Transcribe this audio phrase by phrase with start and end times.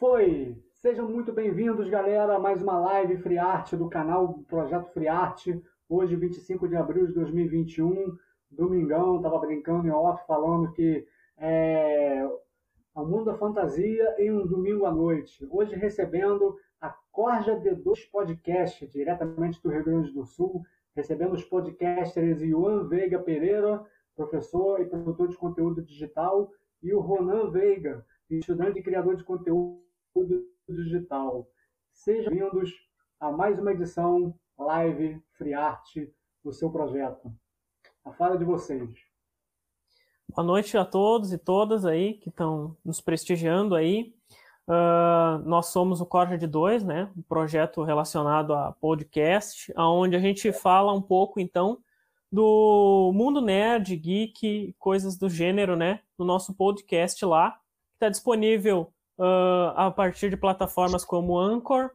[0.00, 0.56] Foi!
[0.76, 5.46] Sejam muito bem-vindos, galera, mais uma live Free Art do canal Projeto Free Art.
[5.86, 8.16] Hoje, 25 de abril de 2021,
[8.50, 11.06] domingão, tava brincando em off, falando que
[11.36, 12.26] é
[12.94, 15.46] o mundo da fantasia em um domingo à noite.
[15.50, 20.62] Hoje recebendo a Corja D2 Podcast, diretamente do Rio Grande do Sul,
[20.96, 23.84] recebendo os podcasters Iwan Veiga Pereira,
[24.16, 26.50] professor e produtor de conteúdo digital,
[26.82, 29.89] e o Ronan Veiga, estudante e criador de conteúdo
[30.68, 31.46] digital.
[31.92, 32.72] Sejam bem-vindos
[33.20, 35.86] a mais uma edição live Free Art
[36.44, 37.32] do seu projeto.
[38.04, 38.90] A fala de vocês.
[40.28, 44.12] Boa noite a todos e todas aí que estão nos prestigiando aí.
[44.66, 47.10] Uh, nós somos o Corja de Dois, né?
[47.16, 51.78] Um projeto relacionado a podcast, onde a gente fala um pouco, então,
[52.32, 56.00] do mundo nerd, geek, coisas do gênero, né?
[56.18, 61.90] No nosso podcast lá, que está disponível uh, a partir de plataformas como Anchor,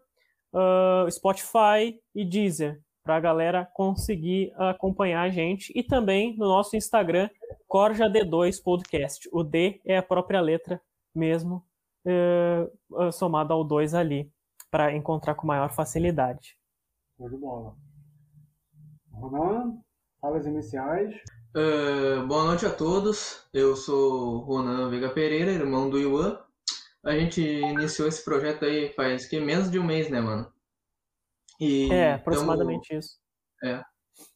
[0.53, 5.73] uh, Spotify e Deezer, para a galera conseguir acompanhar a gente.
[5.75, 7.29] E também no nosso Instagram,
[7.67, 9.27] Corja D2 Podcast.
[9.31, 10.79] O D é a própria letra
[11.13, 11.65] mesmo,
[12.05, 14.31] uh, somada ao 2 ali,
[14.69, 16.57] para encontrar com maior facilidade.
[17.17, 17.75] Show de bola.
[19.11, 19.77] Ronan,
[20.19, 21.15] falas iniciais.
[21.55, 23.47] Uh, boa noite a todos.
[23.53, 26.37] Eu sou Ronan Veiga Pereira, irmão do Iwan.
[27.05, 30.51] A gente iniciou esse projeto aí faz que menos de um mês, né, mano?
[31.59, 33.17] E é, aproximadamente tamo, isso.
[33.63, 33.81] É.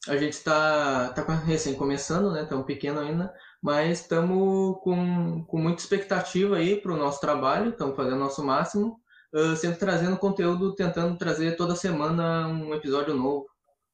[0.07, 2.45] A gente está tá recém começando, né?
[2.45, 7.95] Tão pequeno ainda, mas estamos com, com muita expectativa aí para o nosso trabalho, estamos
[7.95, 8.99] fazendo o nosso máximo,
[9.33, 13.47] uh, sempre trazendo conteúdo, tentando trazer toda semana um episódio novo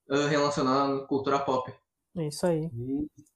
[0.10, 1.72] uh, relacionado à cultura pop.
[2.17, 2.70] É isso aí.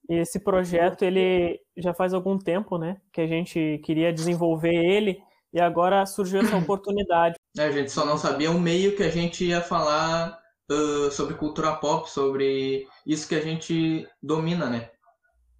[0.08, 3.00] E esse projeto, ele já faz algum tempo, né?
[3.12, 7.36] Que a gente queria desenvolver ele e agora surgiu essa oportunidade.
[7.56, 10.38] É, a gente só não sabia o meio que a gente ia falar
[10.70, 14.90] uh, sobre cultura pop, sobre isso que a gente domina, né?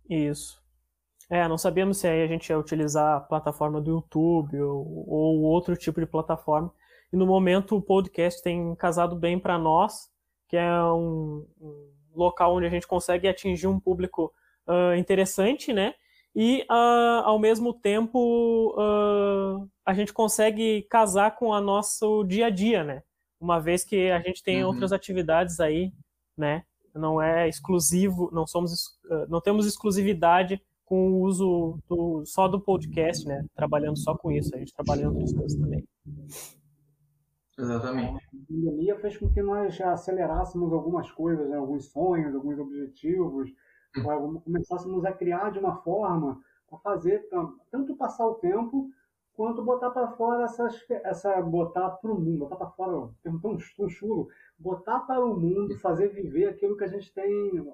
[0.08, 0.60] Isso.
[1.28, 5.42] É, não sabíamos se aí a gente ia utilizar a plataforma do YouTube ou, ou
[5.42, 6.72] outro tipo de plataforma.
[7.12, 10.08] E no momento o podcast tem casado bem para nós,
[10.48, 14.32] que é um, um, local onde a gente consegue atingir um público
[14.66, 15.94] uh, interessante, né?
[16.34, 22.50] e uh, ao mesmo tempo uh, a gente consegue casar com o nosso dia a
[22.50, 23.02] dia, né?
[23.40, 24.68] Uma vez que a gente tem uhum.
[24.68, 25.92] outras atividades aí,
[26.36, 26.64] né?
[26.94, 33.26] Não é exclusivo, não somos, não temos exclusividade com o uso do, só do podcast,
[33.26, 33.44] né?
[33.54, 35.84] Trabalhando só com isso, a gente trabalha em outras coisas também.
[37.58, 38.16] Exatamente.
[38.16, 41.56] A pandemia fez com que nós acelerássemos algumas coisas, né?
[41.56, 43.50] alguns sonhos, alguns objetivos,
[44.44, 47.28] começássemos a criar de uma forma para fazer
[47.70, 48.88] tanto passar o tempo
[49.40, 53.56] quanto botar para fora essas, essa botar para o mundo, botar para fora, termo tão,
[53.74, 54.28] tão chulo,
[54.58, 57.66] botar para o mundo, fazer viver aquilo que a gente tem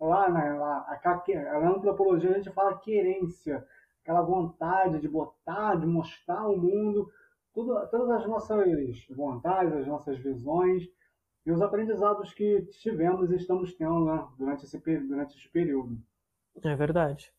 [0.00, 3.64] lá na, lá, a, na antropologia a gente fala querência,
[4.02, 7.08] aquela vontade de botar, de mostrar ao mundo
[7.54, 10.90] tudo, todas as nossas vontades, as nossas visões,
[11.46, 16.02] e os aprendizados que tivemos e estamos tendo né, durante, esse, durante esse período.
[16.64, 17.32] É verdade.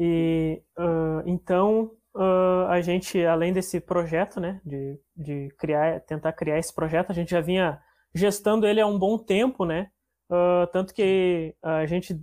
[0.00, 6.58] E uh, então uh, a gente, além desse projeto, né, de, de criar, tentar criar
[6.58, 7.78] esse projeto, a gente já vinha
[8.14, 9.90] gestando ele há um bom tempo, né?
[10.30, 12.18] Uh, tanto que a gente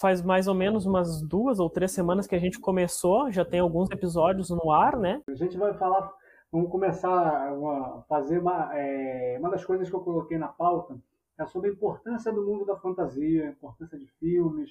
[0.00, 3.58] faz mais ou menos umas duas ou três semanas que a gente começou, já tem
[3.58, 5.20] alguns episódios no ar, né?
[5.28, 6.12] A gente vai falar
[6.50, 10.98] Vamos começar a fazer uma, é, uma das coisas que eu coloquei na pauta
[11.38, 14.70] é sobre a importância do mundo da fantasia, a importância de filmes.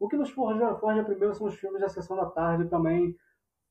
[0.00, 3.16] O que nos forja, forja primeiro são os filmes da sessão da tarde e também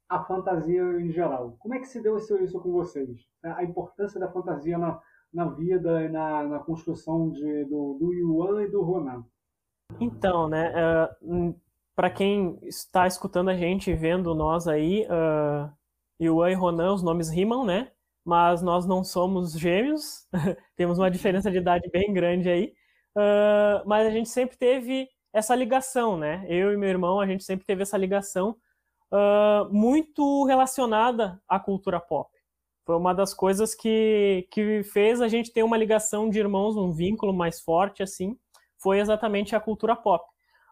[0.09, 1.55] a fantasia em geral.
[1.59, 3.25] Como é que se deu isso, isso com vocês?
[3.43, 4.99] A importância da fantasia na,
[5.33, 9.25] na vida e na, na construção de, do, do Yuan e do Ronan.
[9.99, 10.73] Então, né,
[11.21, 11.55] uh,
[11.95, 15.71] para quem está escutando a gente, vendo nós aí, uh,
[16.21, 17.91] Yuan e Ronan, os nomes rimam, né?
[18.23, 20.27] Mas nós não somos gêmeos,
[20.75, 22.73] temos uma diferença de idade bem grande aí.
[23.15, 26.45] Uh, mas a gente sempre teve essa ligação, né?
[26.47, 28.55] Eu e meu irmão, a gente sempre teve essa ligação
[29.11, 32.29] uh, muito relacionada à cultura pop.
[32.85, 36.91] Foi uma das coisas que, que fez a gente ter uma ligação de irmãos, um
[36.91, 38.37] vínculo mais forte, assim,
[38.81, 40.25] foi exatamente a cultura pop.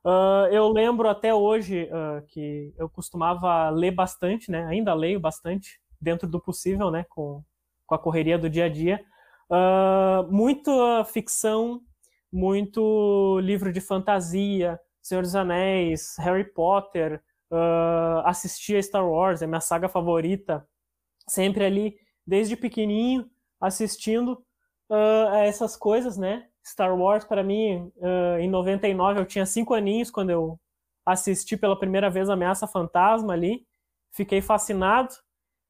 [0.05, 4.65] Uh, eu lembro até hoje uh, que eu costumava ler bastante, né?
[4.67, 7.05] Ainda leio bastante, dentro do possível, né?
[7.09, 7.43] Com,
[7.85, 9.03] com a correria do dia a dia.
[9.49, 11.81] Uh, muita ficção,
[12.35, 19.61] muito livro de fantasia, Senhor dos Anéis, Harry Potter, uh, assistia Star Wars, é minha
[19.61, 20.67] saga favorita
[21.25, 21.97] sempre ali,
[22.27, 23.25] desde pequenininho,
[23.59, 24.33] assistindo
[24.89, 26.45] uh, a essas coisas, né?
[26.63, 30.59] Star Wars, para mim, uh, em 99, eu tinha cinco aninhos quando eu
[31.05, 33.65] assisti pela primeira vez Ameaça Fantasma ali.
[34.11, 35.13] Fiquei fascinado.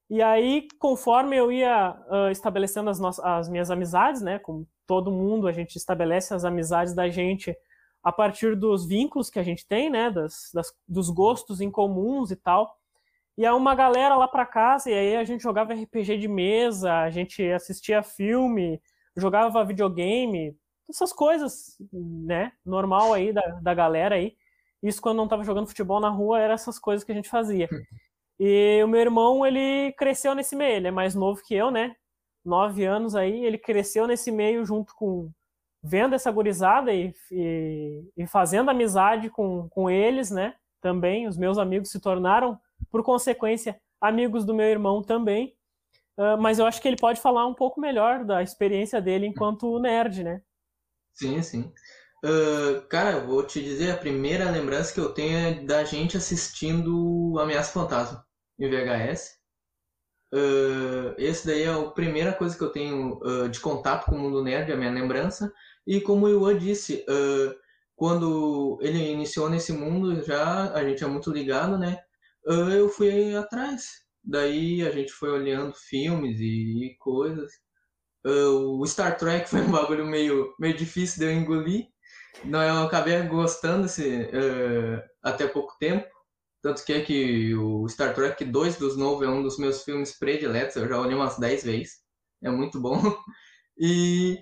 [0.09, 1.95] E aí, conforme eu ia
[2.31, 4.39] estabelecendo as, as minhas amizades, né?
[4.39, 7.55] Com todo mundo, a gente estabelece as amizades da gente
[8.03, 10.11] a partir dos vínculos que a gente tem, né?
[10.11, 12.77] Das, das, dos gostos em comuns e tal.
[13.37, 16.93] E aí uma galera lá para casa, e aí a gente jogava RPG de mesa,
[17.01, 18.81] a gente assistia filme,
[19.17, 20.55] jogava videogame,
[20.89, 22.51] essas coisas, né?
[22.65, 24.35] Normal aí da, da galera aí.
[24.81, 27.67] Isso quando não tava jogando futebol na rua, era essas coisas que a gente fazia.
[28.39, 31.95] E o meu irmão, ele cresceu nesse meio, ele é mais novo que eu, né?
[32.45, 35.31] Nove anos aí, ele cresceu nesse meio junto com.
[35.81, 40.55] vendo essa gurizada e, e, e fazendo amizade com, com eles, né?
[40.79, 42.59] Também, os meus amigos se tornaram,
[42.91, 45.55] por consequência, amigos do meu irmão também.
[46.17, 49.79] Uh, mas eu acho que ele pode falar um pouco melhor da experiência dele enquanto
[49.79, 50.41] nerd, né?
[51.13, 51.73] Sim, sim.
[52.23, 57.37] Uh, cara, vou te dizer, a primeira lembrança que eu tenho é da gente assistindo
[57.39, 58.25] Ameaça Fantasma
[58.59, 59.34] em VHS.
[60.33, 64.19] Uh, esse daí é a primeira coisa que eu tenho uh, de contato com o
[64.19, 65.51] mundo nerd, a minha lembrança.
[65.85, 67.05] E como o Iwan disse,
[67.95, 71.99] quando ele iniciou nesse mundo, já a gente é muito ligado, né?
[72.43, 73.85] eu fui atrás.
[74.23, 77.51] Daí a gente foi olhando filmes e, e coisas.
[78.25, 81.85] o Star Trek foi um bagulho meio, meio difícil de eu engolir.
[82.43, 86.07] Não, eu acabei gostando esse, uh, até pouco tempo.
[86.65, 90.17] Tanto que é que o Star Trek 2 dos novos é um dos meus filmes
[90.17, 90.75] prediletos.
[90.75, 91.97] Eu já olhei umas 10 vezes.
[92.43, 92.99] É muito bom.
[93.77, 94.39] E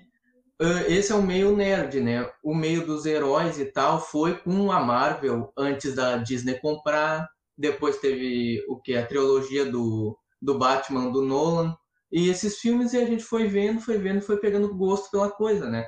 [0.62, 2.30] uh, esse é o meio nerd, né?
[2.40, 7.28] O meio dos heróis e tal foi com a Marvel antes da Disney comprar.
[7.58, 8.94] Depois teve o que?
[8.94, 11.76] A trilogia do, do Batman, do Nolan.
[12.12, 15.68] E esses filmes e a gente foi vendo, foi vendo, foi pegando gosto pela coisa,
[15.68, 15.84] né?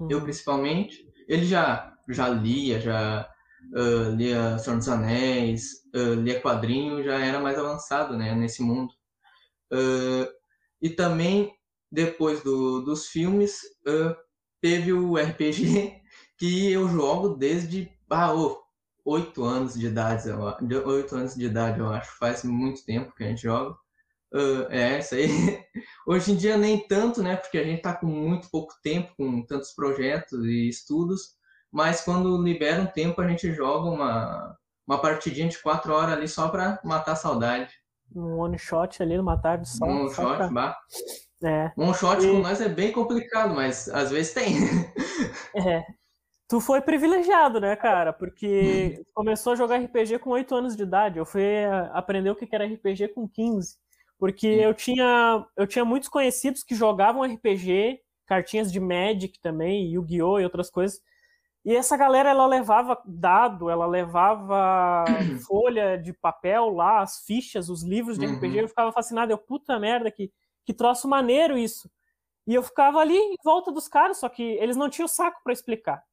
[0.00, 0.08] Uhum.
[0.08, 1.04] Eu principalmente.
[1.28, 3.28] Ele já, já lia, já
[3.72, 8.92] uh, lia Senhor dos Anéis, uh, lia quadrinho, já era mais avançado né, nesse mundo.
[9.72, 10.26] Uh,
[10.80, 11.52] e também,
[11.90, 13.60] depois do, dos filmes,
[14.60, 16.02] teve o RPG
[16.38, 18.64] que eu jogo desde ah, oh,
[19.04, 22.16] 8 anos de idade, eu, 8 anos de idade, eu acho.
[22.18, 23.76] Faz muito tempo que a gente joga.
[24.32, 25.28] Uh, é, isso aí.
[26.06, 27.36] Hoje em dia nem tanto, né?
[27.36, 31.34] Porque a gente está com muito pouco tempo, com tantos projetos e estudos.
[31.74, 34.56] Mas quando libera um tempo, a gente joga uma,
[34.86, 37.74] uma partidinha de quatro horas ali só para matar a saudade.
[38.14, 39.84] Um one shot ali numa tarde só.
[39.84, 40.48] Um one shot, pra...
[40.48, 40.78] bah.
[41.42, 41.72] É.
[41.76, 42.30] Um shot e...
[42.30, 44.54] com nós é bem complicado, mas às vezes tem.
[45.56, 45.84] É.
[46.48, 48.12] Tu foi privilegiado, né, cara?
[48.12, 51.18] Porque começou a jogar RPG com 8 anos de idade.
[51.18, 53.76] Eu fui aprender o que era RPG com 15.
[54.18, 60.38] Porque eu tinha, eu tinha muitos conhecidos que jogavam RPG, cartinhas de Magic também, Yu-Gi-Oh!
[60.38, 61.00] e outras coisas.
[61.64, 65.04] E essa galera, ela levava dado, ela levava
[65.46, 68.36] folha de papel lá, as fichas, os livros de uhum.
[68.36, 68.58] RPG.
[68.58, 69.32] Eu ficava fascinado.
[69.32, 70.30] Eu, puta merda, que,
[70.64, 71.90] que troço maneiro isso.
[72.46, 75.52] E eu ficava ali em volta dos caras, só que eles não tinham saco para
[75.52, 76.04] explicar.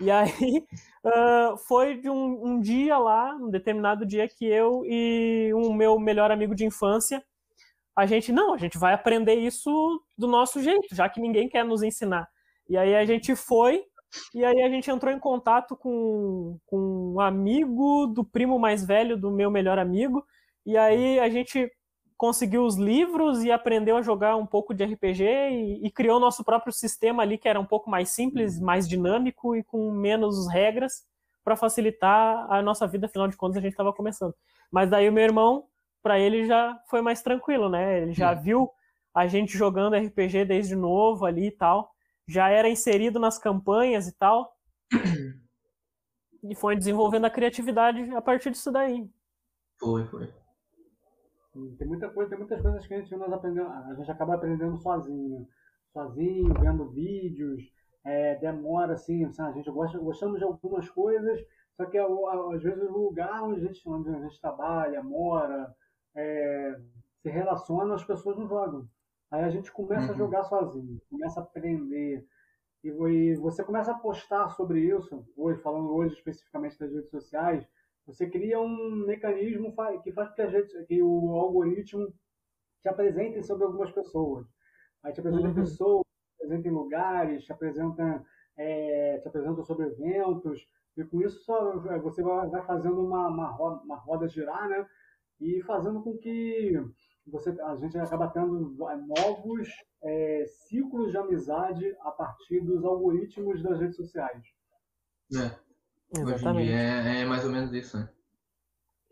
[0.00, 0.66] E aí
[1.04, 5.98] uh, foi de um, um, dia lá, um determinado dia, que eu e um meu
[5.98, 7.22] melhor amigo de infância
[7.96, 11.64] a gente não, a gente vai aprender isso do nosso jeito, já que ninguém quer
[11.64, 12.28] nos ensinar.
[12.68, 13.82] E aí a gente foi,
[14.34, 19.16] e aí a gente entrou em contato com, com um amigo do primo mais velho
[19.16, 20.24] do meu melhor amigo,
[20.64, 21.70] e aí a gente
[22.16, 26.42] conseguiu os livros e aprendeu a jogar um pouco de RPG e, e criou nosso
[26.42, 31.04] próprio sistema ali que era um pouco mais simples, mais dinâmico e com menos regras
[31.44, 34.34] para facilitar a nossa vida, afinal de contas a gente estava começando.
[34.70, 35.64] Mas daí o meu irmão
[36.02, 38.02] para ele já foi mais tranquilo, né?
[38.02, 38.70] Ele já viu
[39.14, 41.90] a gente jogando RPG desde novo ali e tal,
[42.28, 44.56] já era inserido nas campanhas e tal,
[46.42, 49.08] e foi desenvolvendo a criatividade a partir disso daí.
[49.78, 50.32] Foi, foi.
[51.78, 54.76] Tem muita coisa, tem muitas coisas que a gente, nós aprendemos, a gente acaba aprendendo
[54.76, 55.48] sozinho,
[55.92, 57.62] sozinho, vendo vídeos,
[58.04, 61.40] é, demora assim, a gente gosta, gostamos de algumas coisas,
[61.76, 65.74] só que às vezes o lugar onde a gente, onde a gente trabalha, mora,
[66.14, 66.80] é,
[67.22, 68.88] se relaciona, as pessoas não jogam.
[69.30, 70.12] Aí a gente começa uhum.
[70.12, 72.24] a jogar sozinho, começa a aprender.
[72.84, 77.66] E, e, você começa a postar sobre isso, hoje, falando hoje especificamente das redes sociais,
[78.06, 82.12] você cria um mecanismo que faz que, gente, que o algoritmo
[82.80, 84.46] te apresente sobre algumas pessoas.
[85.02, 85.54] Aí te apresenta uhum.
[85.54, 88.24] pessoas, te apresenta em lugares, te apresenta,
[88.56, 90.64] é, te apresenta sobre eventos,
[90.96, 94.86] e com isso só, você vai, vai fazendo uma, uma, roda, uma roda girar, né?
[95.40, 96.72] e fazendo com que
[97.26, 99.68] você, a gente acaba tendo novos
[100.02, 104.42] é, ciclos de amizade a partir dos algoritmos das redes sociais.
[105.32, 105.66] É.
[106.18, 106.46] Exatamente.
[106.46, 108.08] Hoje em dia é, é mais ou menos isso, né?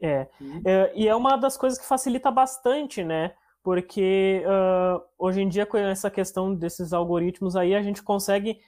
[0.00, 0.28] É.
[0.64, 0.92] é.
[0.94, 3.34] E é uma das coisas que facilita bastante, né?
[3.62, 8.60] Porque uh, hoje em dia, com essa questão desses algoritmos aí, a gente consegue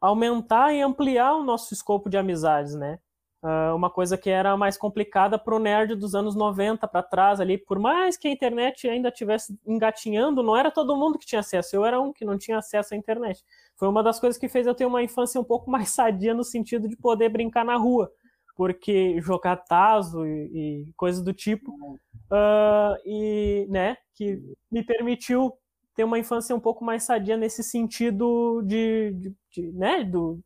[0.00, 3.00] aumentar e ampliar o nosso escopo de amizades, né?
[3.44, 7.42] Uh, uma coisa que era mais complicada para o nerd dos anos 90 para trás
[7.42, 11.40] ali, por mais que a internet ainda estivesse engatinhando, não era todo mundo que tinha
[11.40, 13.44] acesso, eu era um que não tinha acesso à internet.
[13.76, 16.42] Foi uma das coisas que fez eu ter uma infância um pouco mais sadia no
[16.42, 18.10] sentido de poder brincar na rua,
[18.56, 24.40] porque jogar taso e, e coisas do tipo, uh, e, né, que
[24.72, 25.52] me permitiu
[25.94, 30.40] ter uma infância um pouco mais sadia nesse sentido de, de, de né, do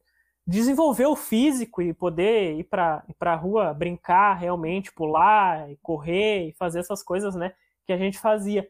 [0.49, 6.53] desenvolver o físico e poder ir para a rua brincar realmente, pular, e correr e
[6.55, 7.53] fazer essas coisas, né,
[7.87, 8.67] que a gente fazia.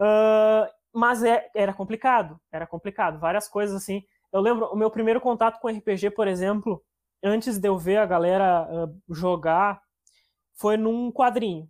[0.00, 4.04] Uh, mas é, era complicado, era complicado, várias coisas assim.
[4.32, 6.80] Eu lembro, o meu primeiro contato com RPG, por exemplo,
[7.20, 9.82] antes de eu ver a galera uh, jogar,
[10.54, 11.68] foi num quadrinho.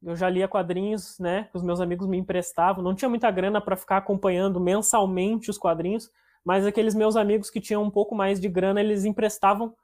[0.00, 2.84] Eu já lia quadrinhos, né, que os meus amigos me emprestavam.
[2.84, 6.08] Não tinha muita grana para ficar acompanhando mensalmente os quadrinhos,
[6.46, 9.74] mas aqueles meus amigos que tinham um pouco mais de grana, eles emprestavam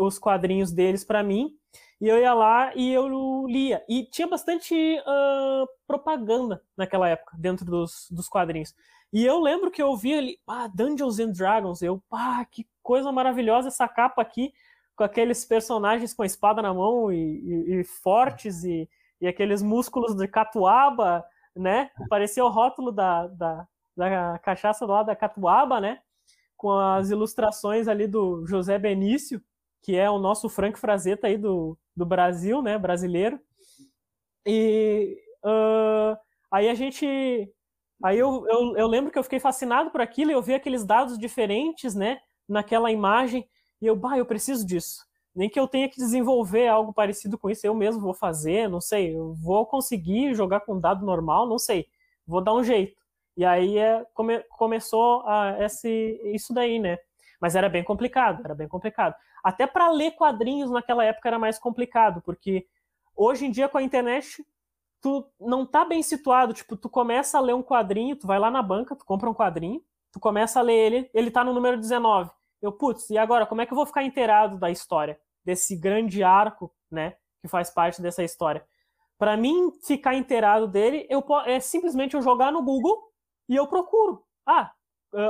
[0.00, 1.52] os quadrinhos deles para mim,
[2.00, 3.84] e eu ia lá e eu lia.
[3.86, 8.74] E tinha bastante uh, propaganda naquela época, dentro dos, dos quadrinhos.
[9.12, 13.12] E eu lembro que eu vi ali, ah, Dungeons and Dragons, eu, pá, que coisa
[13.12, 14.54] maravilhosa essa capa aqui,
[14.96, 18.88] com aqueles personagens com a espada na mão e, e, e fortes e,
[19.20, 21.22] e aqueles músculos de catuaba,
[21.54, 21.90] né?
[22.08, 26.00] Parecia o rótulo da, da, da cachaça lá da Catuaba, né?
[26.56, 29.42] Com as ilustrações ali do José Benício,
[29.82, 32.78] que é o nosso Frank Frazetta aí do, do Brasil, né?
[32.78, 33.40] Brasileiro.
[34.46, 36.16] E uh,
[36.50, 37.06] aí a gente.
[38.02, 41.18] Aí eu, eu, eu lembro que eu fiquei fascinado por aquilo eu vi aqueles dados
[41.18, 42.20] diferentes, né?
[42.48, 43.48] Naquela imagem.
[43.82, 45.04] E eu, bah, eu preciso disso.
[45.34, 48.80] Nem que eu tenha que desenvolver algo parecido com isso, eu mesmo vou fazer, não
[48.80, 49.16] sei.
[49.16, 51.86] Eu vou conseguir jogar com dado normal, não sei.
[52.26, 52.97] Vou dar um jeito.
[53.38, 56.98] E aí é, come, começou a, esse, isso daí, né?
[57.40, 59.14] Mas era bem complicado, era bem complicado.
[59.44, 62.66] Até para ler quadrinhos naquela época era mais complicado, porque
[63.14, 64.44] hoje em dia com a internet
[65.00, 68.50] tu não tá bem situado, tipo, tu começa a ler um quadrinho, tu vai lá
[68.50, 69.80] na banca, tu compra um quadrinho,
[70.10, 72.28] tu começa a ler ele, ele tá no número 19.
[72.60, 76.24] Eu, putz, e agora, como é que eu vou ficar inteirado da história, desse grande
[76.24, 78.66] arco, né, que faz parte dessa história?
[79.16, 83.07] Para mim ficar inteirado dele, eu é simplesmente eu jogar no Google
[83.48, 84.22] e eu procuro.
[84.46, 84.72] Ah,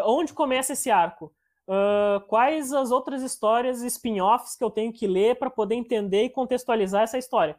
[0.04, 1.32] onde começa esse arco?
[1.68, 6.30] Uh, quais as outras histórias spin-offs que eu tenho que ler para poder entender e
[6.30, 7.58] contextualizar essa história?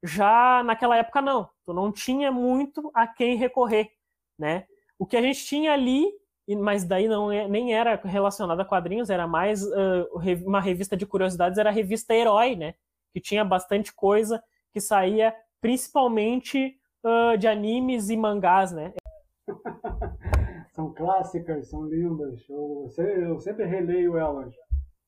[0.00, 1.50] Já naquela época, não.
[1.64, 3.90] Tu não tinha muito a quem recorrer,
[4.38, 4.64] né?
[4.96, 6.06] O que a gente tinha ali,
[6.60, 10.08] mas daí não é, nem era relacionado a quadrinhos, era mais uh,
[10.46, 12.74] uma revista de curiosidades, era a revista Herói, né?
[13.12, 14.40] Que tinha bastante coisa
[14.72, 18.92] que saía principalmente uh, de animes e mangás, né?
[20.72, 22.48] são clássicas, são lindas.
[22.48, 24.54] Eu, eu sempre releio elas.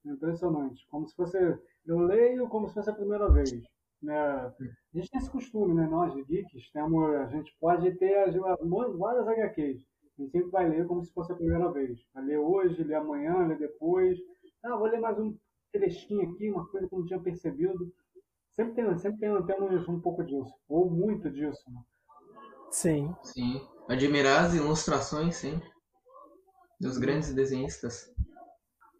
[0.04, 0.86] Impressionante.
[0.90, 1.38] Como se fosse.
[1.86, 3.50] Eu leio como se fosse a primeira vez.
[4.02, 4.18] Né?
[4.18, 4.52] A
[4.92, 5.86] gente tem esse costume, né?
[5.86, 9.82] Nós, geeks, temos, a gente pode ter as, várias HQs.
[10.18, 12.00] A gente sempre vai ler como se fosse a primeira vez.
[12.12, 14.18] Vai ler hoje, ler amanhã, ler depois.
[14.62, 15.36] Ah, vou ler mais um
[15.72, 17.92] trechinho aqui, uma coisa que eu não tinha percebido.
[18.52, 21.62] Sempre, tem, sempre tem, temos um pouco disso, ou muito disso.
[21.68, 21.80] Né?
[22.70, 23.14] Sim.
[23.22, 23.60] Sim.
[23.88, 25.60] Admirar as ilustrações, sim.
[26.80, 28.12] Dos grandes desenhistas.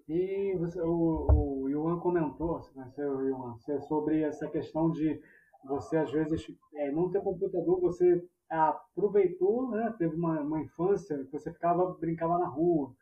[0.09, 3.57] E você, o, o Yuan comentou, você, Yuan,
[3.89, 5.21] sobre essa questão de
[5.65, 9.95] você, às vezes, é, não ter computador, você aproveitou, né?
[9.99, 12.95] Teve uma, uma infância que você ficava, brincava na rua.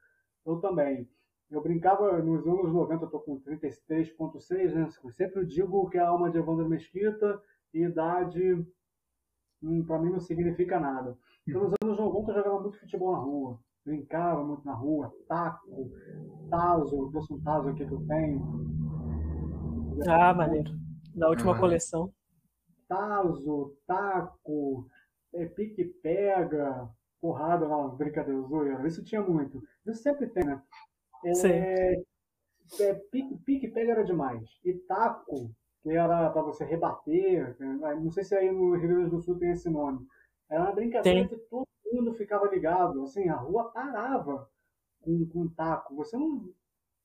[0.46, 1.08] Eu também.
[1.50, 4.88] Eu brincava nos anos 90, eu com 33.6, né?
[5.10, 7.42] Sempre digo que a alma de Evandro Mesquita
[7.74, 8.64] e idade
[9.62, 11.16] hum, para mim não significa nada.
[11.46, 15.90] Então, nos anos 90 eu jogava muito futebol na rua, brincava muito na rua, taco,
[16.48, 18.72] tazo, eu trouxe um tazo aqui que eu tenho.
[20.08, 20.70] Ah, maneiro.
[21.14, 21.58] Da última ah.
[21.58, 22.12] coleção.
[22.88, 24.86] Tazo, taco,
[25.34, 26.88] é, pique-pega,
[27.20, 28.86] porrada, não, brincadeira, zoeira.
[28.86, 29.62] Isso tinha muito.
[29.86, 30.62] Isso sempre tem, né?
[31.24, 31.48] É, Sim.
[31.48, 32.94] É,
[33.44, 34.48] pique-pega era demais.
[34.64, 35.50] E taco,
[35.82, 37.56] que era para você rebater.
[37.58, 40.06] Não sei se aí no Rio Grande do Sul tem esse nome.
[40.50, 41.28] Era uma brincadeira tem.
[41.28, 43.02] que todo mundo ficava ligado.
[43.02, 44.48] Assim, a rua parava
[45.00, 45.94] com, com um taco.
[45.96, 46.48] Você não.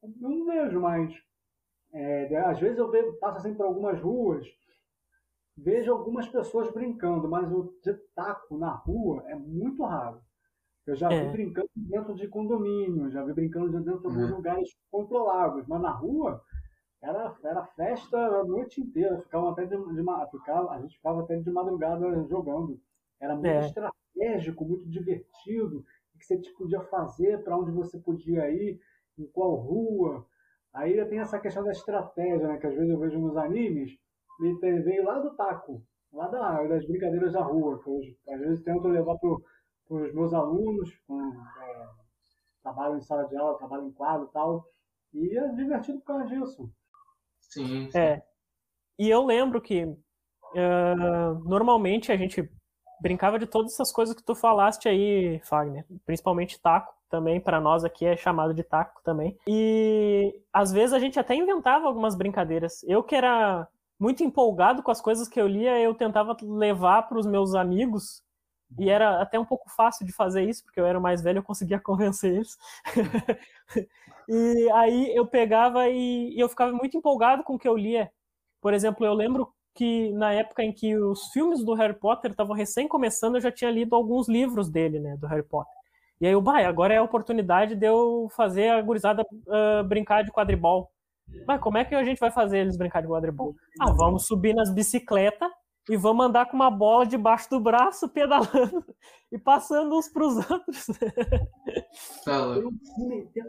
[0.04, 1.14] Eu não vejo mais.
[1.94, 4.46] É, às vezes eu vejo, passo assim por algumas ruas
[5.58, 10.22] vejo algumas pessoas brincando, mas o de taco na rua é muito raro.
[10.86, 11.26] Eu já É.
[11.26, 14.36] vi brincando dentro de condomínio, já vi brincando dentro de alguns Uhum.
[14.38, 16.42] lugares controlados, mas na rua
[17.02, 21.38] era, era festa a noite inteira, ficava até de, de ficava, a gente ficava até
[21.40, 22.80] de madrugada jogando.
[23.20, 23.60] Era muito É.
[23.60, 28.80] estratégico, muito divertido, o que você te podia fazer, para onde você podia ir,
[29.18, 30.26] em qual rua.
[30.74, 33.98] Aí tem essa questão da estratégia, né, que às vezes eu vejo nos animes,
[34.42, 35.84] e tem- veio lá do taco,
[36.14, 38.00] lá da, das brincadeiras da rua, que eu,
[38.34, 39.30] às vezes tento levar para
[39.90, 41.32] os meus alunos, com,
[41.62, 41.88] é,
[42.62, 44.66] trabalho em sala de aula, trabalho em quadro e tal,
[45.14, 46.70] e é divertido por causa disso.
[47.40, 47.98] Sim, sim.
[47.98, 48.22] É.
[49.00, 49.84] E eu lembro que
[50.56, 52.50] ah, normalmente a gente
[53.00, 55.86] brincava de todas essas coisas que tu falaste aí, Fagner.
[56.06, 59.38] Principalmente taco também, para nós aqui é chamado de taco também.
[59.48, 62.84] E às vezes a gente até inventava algumas brincadeiras.
[62.84, 63.68] Eu que era
[64.00, 68.24] muito empolgado com as coisas que eu lia, eu tentava levar para os meus amigos.
[68.78, 71.44] E era até um pouco fácil de fazer isso, porque eu era mais velho, eu
[71.44, 72.58] conseguia convencer eles.
[74.28, 78.12] e aí eu pegava e, e eu ficava muito empolgado com o que eu lia.
[78.62, 82.56] Por exemplo, eu lembro que na época em que os filmes do Harry Potter estavam
[82.56, 85.72] recém começando, eu já tinha lido alguns livros dele, né, do Harry Potter.
[86.20, 90.24] E aí eu, bah, agora é a oportunidade de eu fazer a gurizada ah, brincar
[90.24, 90.90] de quadribol.
[91.46, 93.56] Mas como é que a gente vai fazer eles brincar de quadribol?
[93.80, 95.52] Ah, vamos subir nas bicicletas
[95.90, 98.84] e vamos andar com uma bola debaixo do braço, pedalando
[99.32, 100.88] e passando uns pros outros.
[102.24, 102.46] Tá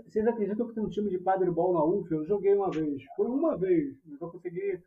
[0.07, 2.11] vocês acreditam que tem um time de quadribol na UF?
[2.11, 3.03] Eu joguei uma vez.
[3.15, 3.95] Foi uma vez.
[4.07, 4.83] Mas eu consegui.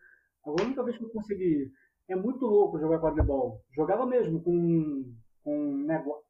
[0.46, 1.72] A única vez que eu consegui.
[2.10, 3.62] É muito louco jogar quadribol.
[3.74, 6.26] Jogava mesmo com, com negócio.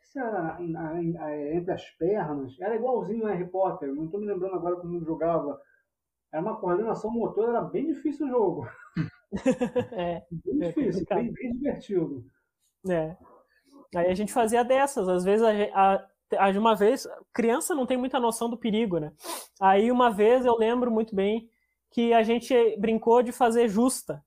[0.00, 2.58] Se era entre as pernas.
[2.60, 3.94] Era igualzinho a Harry Potter.
[3.94, 5.60] Não estou me lembrando agora como jogava.
[6.32, 8.66] Era uma coordenação motor, era bem difícil o jogo.
[9.92, 11.30] é, Bem É difícil, complicado.
[11.30, 12.24] bem, bem divertido.
[12.90, 13.16] é.
[13.96, 15.08] Aí a gente fazia dessas.
[15.08, 16.06] Às vezes, a,
[16.38, 19.12] a- de uma vez, criança não tem muita noção do perigo, né?
[19.60, 21.48] Aí uma vez eu lembro muito bem
[21.90, 24.22] que a gente brincou de fazer justa.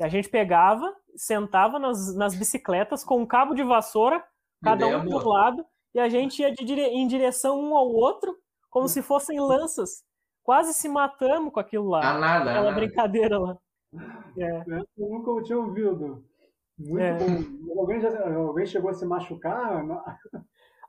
[0.00, 4.22] A gente pegava, sentava nas, nas bicicletas com um cabo de vassoura,
[4.62, 8.36] cada um por lado, e a gente ia de dire- em direção um ao outro,
[8.70, 10.02] como se fossem lanças.
[10.42, 12.00] Quase se matamos com aquilo lá.
[12.16, 12.76] A nada, Aquela nada.
[12.76, 13.56] brincadeira lá.
[14.36, 14.56] É.
[14.58, 16.24] Essa Eu nunca tinha ouvido.
[16.76, 17.12] Muito É.
[17.14, 17.80] bom.
[17.80, 19.84] Alguém, já, alguém chegou a se machucar?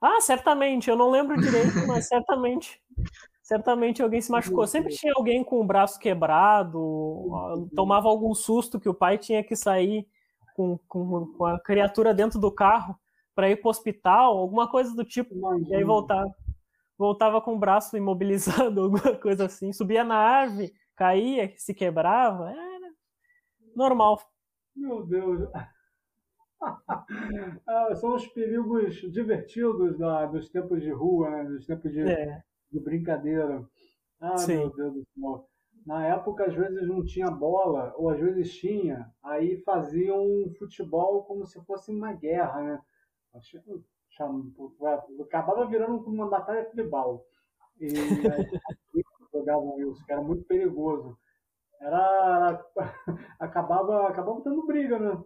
[0.02, 2.82] Ah, certamente, eu não lembro direito, mas certamente.
[3.46, 4.66] Certamente alguém se machucou.
[4.66, 9.56] Sempre tinha alguém com o braço quebrado, tomava algum susto que o pai tinha que
[9.56, 10.08] sair
[10.56, 13.00] com, com, com a criatura dentro do carro
[13.36, 15.36] para ir para o hospital, alguma coisa do tipo.
[15.68, 16.28] E aí voltava,
[16.98, 19.72] voltava com o braço imobilizado, alguma coisa assim.
[19.72, 22.50] Subia na árvore, caía, se quebrava.
[22.50, 22.90] Era
[23.76, 24.20] normal.
[24.76, 25.48] Meu Deus.
[27.68, 31.44] Ah, são os perigos divertidos da, dos tempos de rua, né?
[31.44, 32.42] dos tempos de, É,
[32.76, 33.68] de brincadeira.
[34.20, 34.58] Ah, Sim.
[34.58, 35.50] meu Deus do céu.
[35.86, 41.24] Na época, às vezes não tinha bola, ou às vezes tinha, aí faziam um futebol
[41.26, 42.82] como se fosse uma guerra, né?
[45.22, 47.26] Acabava virando uma batalha tribal.
[47.80, 47.92] E aí,
[49.32, 51.18] jogavam isso, que era muito perigoso.
[51.80, 52.66] Era.
[53.40, 55.24] Acabava, acabava dando briga, né?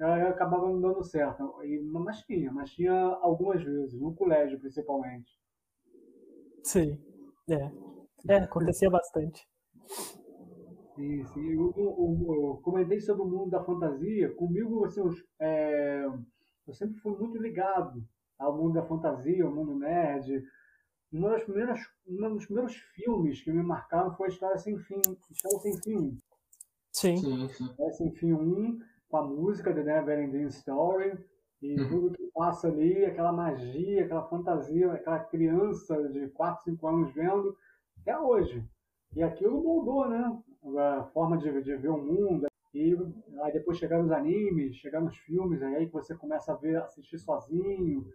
[0.00, 1.62] Aí acabava não dando certo.
[1.62, 5.39] E, mas tinha, mas tinha algumas vezes, no colégio principalmente.
[6.62, 6.98] Sim.
[7.50, 7.70] É.
[8.28, 9.46] É, acontecia bastante.
[10.94, 11.52] Sim, sim.
[11.52, 14.34] Eu, eu- eu- eu comentei sobre o mundo da fantasia.
[14.34, 16.04] Comigo, assim, os- é,
[16.66, 18.02] eu sempre fui muito ligado
[18.38, 20.42] ao mundo da fantasia, ao mundo nerd.
[21.12, 25.00] Uma das primeiras, um dos primeiros filmes que me marcaram foi a História Sem Fim.
[25.30, 26.18] História Sem Fim.
[26.92, 27.16] Sim.
[27.18, 27.64] Sim, sim.
[27.66, 31.12] História Sem Fim 1, com a música The Never Ending Story.
[31.62, 31.88] E Uhum.
[31.88, 37.56] tudo que passa ali, aquela magia, aquela fantasia, aquela criança de 4, 5 anos vendo,
[38.00, 38.64] até hoje.
[39.14, 40.40] E aquilo moldou, né?
[40.78, 42.46] A forma de, de ver o mundo.
[42.72, 42.96] E
[43.42, 47.18] aí depois chegar nos animes, chegar nos filmes, aí que você começa a ver, assistir
[47.18, 48.06] sozinho.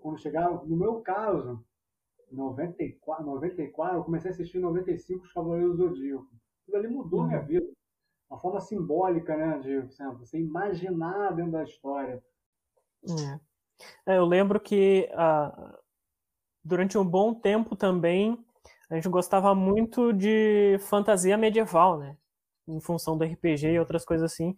[0.00, 1.62] Quando chegar, no meu caso,
[2.30, 6.26] 94, 94 eu comecei a assistir em 95 Os Cavaleiros do Zodíaco.
[6.62, 7.66] Aquilo ali mudou minha vida.
[8.30, 9.58] Uma forma simbólica, né?
[9.58, 12.22] De assim, você imaginar dentro da história.
[13.04, 14.12] É.
[14.12, 15.78] É, eu lembro que ah,
[16.64, 18.38] durante um bom tempo também
[18.90, 22.16] a gente gostava muito de fantasia medieval, né?
[22.66, 24.56] Em função do RPG e outras coisas assim.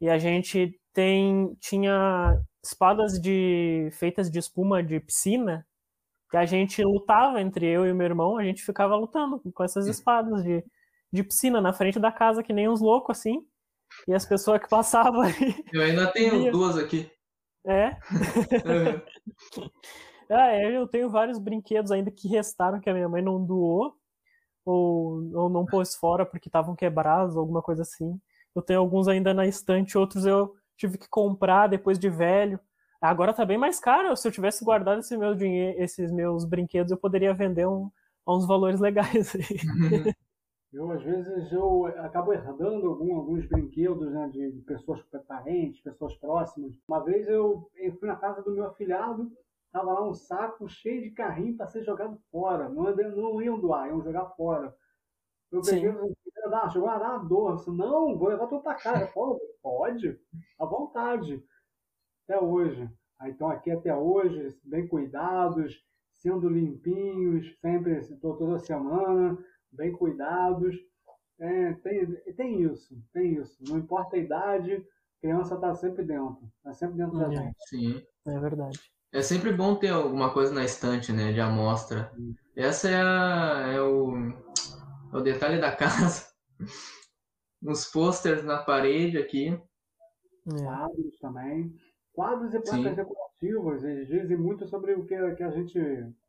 [0.00, 5.66] E a gente tem tinha espadas de feitas de espuma de piscina
[6.30, 9.88] que a gente lutava entre eu e meu irmão, a gente ficava lutando com essas
[9.88, 10.64] espadas de,
[11.12, 13.44] de piscina na frente da casa que nem uns loucos assim.
[14.06, 15.32] E as pessoas que passavam aí.
[15.72, 17.10] Eu ainda tenho duas aqui.
[17.66, 17.88] É?
[17.88, 19.70] Uhum.
[20.30, 23.94] ah, é, eu tenho vários brinquedos ainda que restaram que a minha mãe não doou
[24.64, 28.20] ou, ou não pôs fora porque estavam quebrados, alguma coisa assim.
[28.54, 32.58] Eu tenho alguns ainda na estante, outros eu tive que comprar depois de velho.
[33.00, 34.16] Agora tá bem mais caro.
[34.16, 37.90] Se eu tivesse guardado esse meu dinheiro, esses meus brinquedos, eu poderia vender um,
[38.26, 39.32] a uns valores legais.
[40.72, 46.14] Eu, às vezes, eu acabo herdando algum, alguns brinquedos né, de, de pessoas parentes, pessoas
[46.16, 46.78] próximas.
[46.86, 49.32] Uma vez eu, eu fui na casa do meu afilhado,
[49.72, 52.68] tava lá um saco cheio de carrinho para ser jogado fora.
[52.68, 52.84] Não,
[53.16, 54.74] não iam doar, iam jogar fora.
[55.50, 55.92] Eu peguei
[56.50, 57.56] dar, chegou a dar uma dor.
[57.56, 59.06] Disse, não, vou levar tudo para casa.
[59.12, 59.40] Pode?
[59.62, 60.20] Pode,
[60.58, 61.42] à vontade.
[62.24, 62.88] Até hoje.
[63.18, 65.84] Aí estão aqui até hoje, bem cuidados,
[66.16, 69.36] sendo limpinhos, sempre, toda semana,
[69.72, 70.76] bem cuidados.
[71.38, 72.06] É, tem,
[72.36, 73.56] tem isso, tem isso.
[73.68, 74.84] Não importa a idade,
[75.20, 76.50] criança está sempre dentro.
[76.58, 77.56] Está sempre dentro da gente.
[77.68, 78.02] Sim.
[78.26, 78.78] É verdade.
[79.12, 82.12] É sempre bom ter alguma coisa na estante, né, de amostra.
[82.54, 84.14] Essa é, a, é o,
[85.12, 86.30] é o detalhe da casa.
[87.62, 89.48] Uns posters na parede aqui.
[89.48, 90.62] É.
[90.62, 91.76] Quadros também.
[92.12, 92.94] Quadros e placas Sim.
[92.94, 95.78] decorativas, eles dizem muito sobre o que, que a gente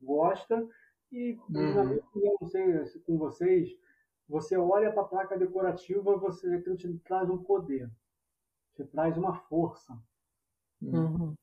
[0.02, 0.68] gosta.
[1.12, 1.76] E, uhum.
[1.76, 3.70] na minha opinião, não sei com vocês,
[4.28, 7.92] você olha para a placa decorativa, você aquilo te traz um poder,
[8.76, 9.94] te traz uma força.
[10.82, 11.36] Uhum.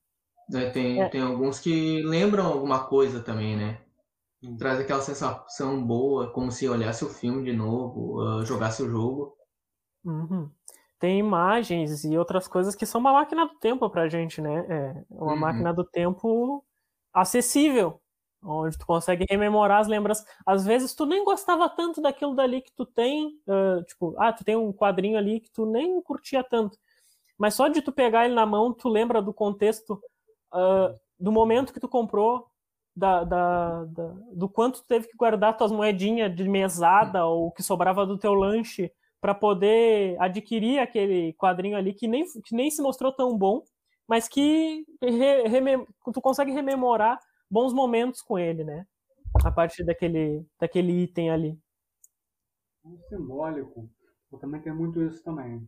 [0.53, 1.09] É, tem, é.
[1.09, 3.79] tem alguns que lembram alguma coisa também, né?
[4.41, 4.57] Uhum.
[4.57, 9.37] Traz aquela sensação boa, como se olhasse o filme de novo, uh, jogasse o jogo.
[10.03, 10.49] Uhum.
[10.97, 14.65] Tem imagens e outras coisas que são uma máquina do tempo pra gente, né?
[14.67, 15.39] É uma uhum.
[15.39, 16.65] máquina do tempo
[17.13, 18.01] acessível,
[18.43, 20.25] onde tu consegue rememorar as lembranças.
[20.45, 24.43] Às vezes tu nem gostava tanto daquilo dali que tu tem, uh, tipo, ah, tu
[24.43, 26.77] tem um quadrinho ali que tu nem curtia tanto.
[27.37, 30.01] Mas só de tu pegar ele na mão, tu lembra do contexto,
[30.53, 32.47] uh, do momento que tu comprou,
[32.95, 37.63] da, da, da, do quanto tu teve que guardar tuas moedinhas de mesada ou que
[37.63, 42.81] sobrava do teu lanche para poder adquirir aquele quadrinho ali que nem, que nem se
[42.81, 43.63] mostrou tão bom,
[44.07, 47.19] mas que re, tu consegue rememorar
[47.49, 48.85] bons momentos com ele, né?
[49.43, 51.59] A partir daquele, daquele item ali.
[52.85, 53.89] É simbólico.
[54.31, 55.67] Eu também tenho muito isso também.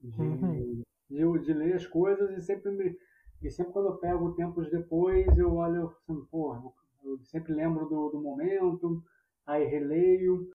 [0.00, 0.82] De, uhum.
[1.08, 2.96] de, de, ler as coisas e sempre me,
[3.42, 8.10] e sempre quando eu pego tempos depois, eu olho assim, pô, eu sempre lembro do,
[8.10, 9.02] do momento,
[9.46, 10.50] aí releio.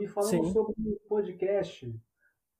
[0.00, 0.52] E falando Sim.
[0.52, 1.94] sobre o podcast,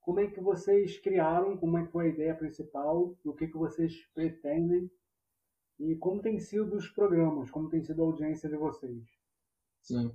[0.01, 3.57] como é que vocês criaram, como é que foi a ideia principal, o que, que
[3.57, 4.89] vocês pretendem
[5.79, 9.03] e como tem sido os programas, como tem sido a audiência de vocês.
[9.83, 10.15] Sim.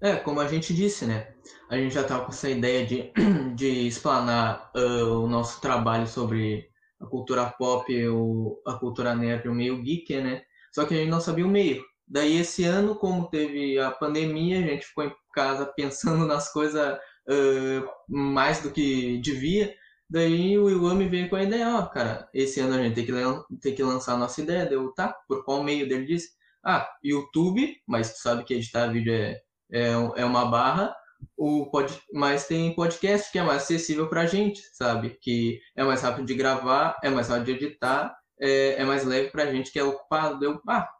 [0.00, 1.32] É, como a gente disse, né?
[1.70, 3.12] A gente já estava com essa ideia de,
[3.54, 6.68] de explanar uh, o nosso trabalho sobre
[7.00, 10.42] a cultura pop, o, a cultura nerd, o meio geek, né?
[10.72, 11.84] Só que a gente não sabia o meio.
[12.06, 16.98] Daí esse ano, como teve a pandemia, a gente ficou em casa pensando nas coisas
[17.28, 19.72] uh, mais do que devia.
[20.12, 23.58] Daí o Iwami veio com a ideia, ó, cara, esse ano a gente tem que,
[23.62, 24.66] tem que lançar a nossa ideia.
[24.66, 26.32] Deu, tá, por qual meio dele disse?
[26.62, 29.40] Ah, YouTube, mas tu sabe que editar vídeo é,
[29.72, 30.94] é, é uma barra
[31.34, 35.16] o pod, mas tem podcast que é mais acessível para a gente, sabe?
[35.18, 39.30] Que é mais rápido de gravar, é mais rápido de editar, é, é mais leve
[39.30, 40.44] para a gente que é ocupado.
[40.44, 40.90] Eu, ah,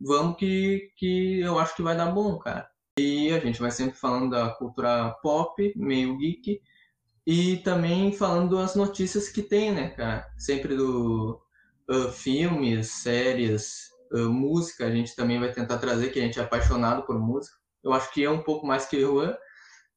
[0.00, 2.68] vamos que, que eu acho que vai dar bom, cara.
[2.98, 6.60] E a gente vai sempre falando da cultura pop, meio geek,
[7.26, 10.26] e também falando das notícias que tem, né, cara?
[10.38, 11.40] Sempre do
[11.90, 16.42] uh, filmes, séries, uh, música, a gente também vai tentar trazer, que a gente é
[16.42, 17.56] apaixonado por música.
[17.82, 19.20] Eu acho que é um pouco mais que eu,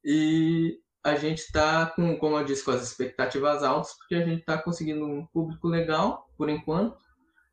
[0.03, 4.41] e a gente está com, como eu disse, com as expectativas altas, porque a gente
[4.41, 6.97] está conseguindo um público legal, por enquanto.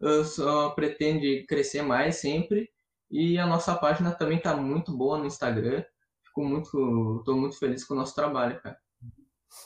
[0.01, 2.69] Eu só pretende crescer mais sempre.
[3.11, 5.85] E a nossa página também está muito boa no Instagram.
[6.25, 8.77] Fico muito, estou muito feliz com o nosso trabalho, cara.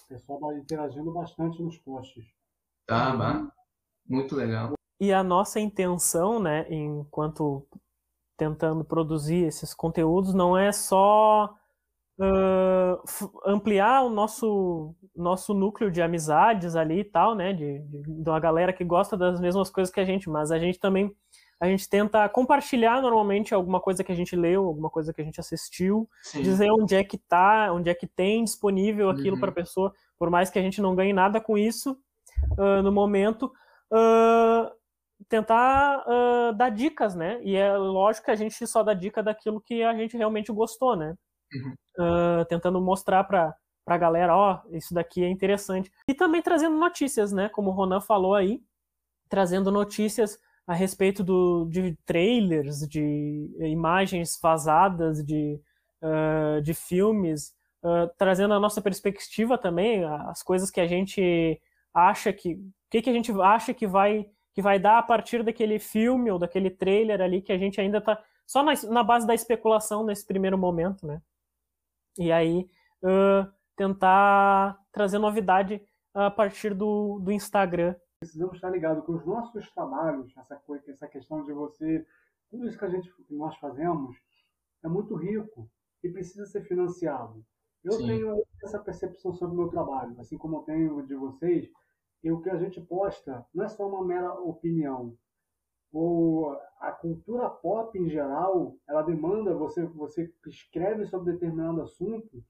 [0.05, 2.25] O pessoal está interagindo bastante nos posts.
[2.87, 3.51] Tá, uhum.
[4.09, 4.73] muito legal.
[5.01, 7.67] E a nossa intenção, né, enquanto
[8.37, 11.55] tentando produzir esses conteúdos, não é só
[12.19, 17.53] uh, ampliar o nosso, nosso núcleo de amizades ali e tal, né?
[17.53, 20.59] De, de, de, uma galera que gosta das mesmas coisas que a gente, mas a
[20.59, 21.15] gente também
[21.61, 25.25] a gente tenta compartilhar normalmente alguma coisa que a gente leu, alguma coisa que a
[25.25, 26.43] gente assistiu, Sim.
[26.43, 29.41] dizer onde é que tá, onde é que tem disponível aquilo uhum.
[29.41, 31.97] para a pessoa, por mais que a gente não ganhe nada com isso
[32.59, 33.53] uh, no momento.
[33.93, 34.71] Uh,
[35.29, 37.39] tentar uh, dar dicas, né?
[37.43, 40.97] E é lógico que a gente só dá dica daquilo que a gente realmente gostou,
[40.97, 41.15] né?
[41.53, 42.41] uhum.
[42.41, 45.91] uh, tentando mostrar para para a galera, ó, oh, isso daqui é interessante.
[46.07, 47.49] E também trazendo notícias, né?
[47.49, 48.63] Como o Ronan falou aí,
[49.29, 50.39] trazendo notícias
[50.71, 55.61] a respeito do, de trailers, de imagens vazadas, de,
[56.01, 57.53] uh, de filmes,
[57.83, 61.61] uh, trazendo a nossa perspectiva também, as coisas que a gente
[61.93, 62.55] acha que.
[62.55, 66.31] O que, que a gente acha que vai, que vai dar a partir daquele filme
[66.31, 70.07] ou daquele trailer ali que a gente ainda está só na, na, base da especulação
[70.07, 71.21] nesse primeiro momento, né?
[72.17, 72.69] E aí
[73.03, 75.83] uh, tentar trazer novidade
[76.15, 77.97] a partir do, do Instagram.
[78.21, 82.07] Precisamos estar ligados com os nossos trabalhos, essa, coisa, essa questão de você.
[82.51, 84.15] Tudo isso que, a gente, que nós fazemos
[84.85, 85.71] é muito rico
[86.05, 87.43] e precisa ser financiado.
[87.83, 88.07] Eu Sim.
[88.09, 91.73] tenho essa percepção sobre o meu trabalho, assim como eu tenho de vocês,
[92.23, 95.17] e o que a gente posta não é só uma mera opinião.
[95.91, 102.45] Ou a cultura pop em geral, ela demanda você você escreve sobre determinado assunto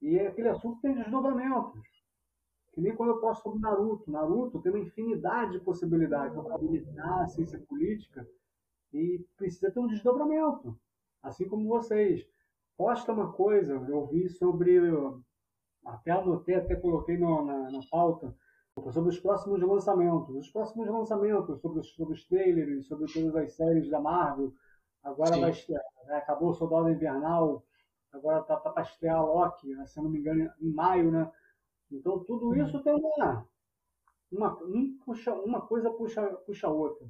[0.00, 1.91] e aquele assunto tem desdobramentos.
[2.72, 4.10] Que nem quando eu posto sobre Naruto.
[4.10, 8.26] Naruto tem uma infinidade de possibilidades para militar, ciência política
[8.92, 10.78] e precisa ter um desdobramento.
[11.22, 12.26] Assim como vocês
[12.76, 14.80] posta uma coisa, eu vi sobre,
[15.84, 18.34] até anotei, até coloquei no, na, na pauta,
[18.90, 20.34] sobre os próximos lançamentos.
[20.34, 24.52] Os próximos lançamentos, sobre os, sobre os trailers, sobre todas as séries da Marvel.
[25.02, 25.40] Agora Sim.
[25.40, 26.16] vai estrear, né?
[26.16, 27.64] acabou o Soldado Invernal,
[28.12, 29.84] agora está tá para estrear Loki, né?
[29.86, 31.30] se não me engano, em maio, né?
[31.92, 32.66] Então tudo uhum.
[32.66, 33.46] isso tem uma,
[34.30, 37.06] uma, um puxa, uma coisa puxa, puxa a outra.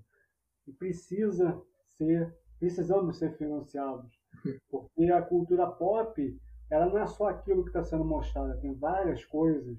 [0.66, 1.60] E precisa
[1.96, 4.20] ser, precisamos ser financiados.
[4.70, 6.40] Porque a cultura pop,
[6.70, 9.78] ela não é só aquilo que está sendo mostrado, tem várias coisas.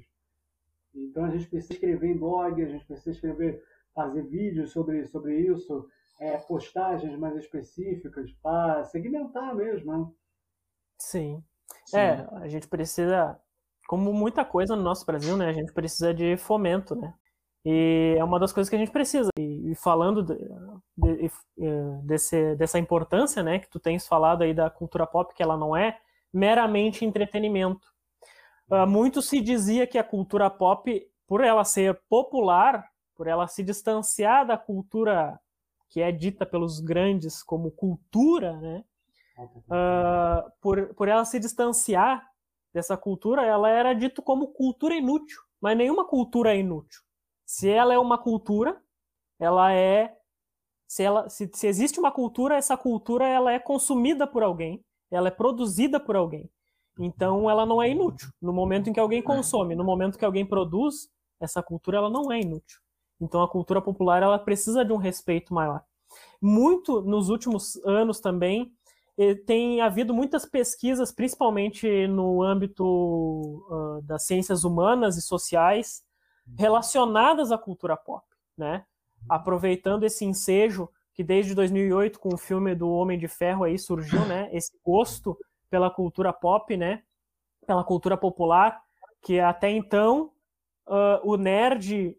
[0.93, 3.63] Então a gente precisa escrever em blog, a gente precisa escrever,
[3.93, 5.87] fazer vídeos sobre, sobre isso,
[6.19, 9.91] é, postagens mais específicas para segmentar mesmo.
[9.91, 10.11] Né?
[10.99, 11.43] Sim.
[11.85, 11.97] Sim.
[11.97, 13.39] É, a gente precisa,
[13.93, 15.49] como muita coisa no nosso Brasil, né?
[15.49, 17.13] A gente precisa de fomento, né?
[17.63, 19.29] E é uma das coisas que a gente precisa.
[19.37, 20.35] E, e falando de,
[20.97, 25.43] de, de, desse, dessa importância, né, que tu tens falado aí da cultura pop, que
[25.43, 25.99] ela não é
[26.33, 27.87] meramente entretenimento.
[28.67, 33.61] Uh, muito se dizia que a cultura pop, por ela ser popular, por ela se
[33.61, 35.39] distanciar da cultura
[35.87, 38.83] que é dita pelos grandes como cultura, né?
[39.37, 42.32] Uh, por, por ela se distanciar
[42.73, 47.01] dessa cultura, ela era dito como cultura inútil, mas nenhuma cultura é inútil.
[47.45, 48.81] Se ela é uma cultura,
[49.39, 50.15] ela é
[50.87, 55.27] se, ela, se, se existe uma cultura, essa cultura ela é consumida por alguém, ela
[55.27, 56.49] é produzida por alguém.
[56.99, 58.29] Então ela não é inútil.
[58.41, 61.09] No momento em que alguém consome, no momento que alguém produz,
[61.39, 62.79] essa cultura ela não é inútil.
[63.19, 65.83] Então a cultura popular ela precisa de um respeito maior.
[66.41, 68.71] Muito nos últimos anos também
[69.45, 76.03] tem havido muitas pesquisas, principalmente no âmbito uh, das ciências humanas e sociais,
[76.57, 78.25] relacionadas à cultura pop,
[78.57, 78.85] né?
[79.29, 84.25] Aproveitando esse ensejo que desde 2008 com o filme do Homem de Ferro aí surgiu,
[84.25, 84.49] né?
[84.51, 85.37] Esse gosto
[85.69, 87.03] pela cultura pop, né?
[87.67, 88.81] Pela cultura popular,
[89.21, 90.31] que até então
[90.87, 92.17] uh, o nerd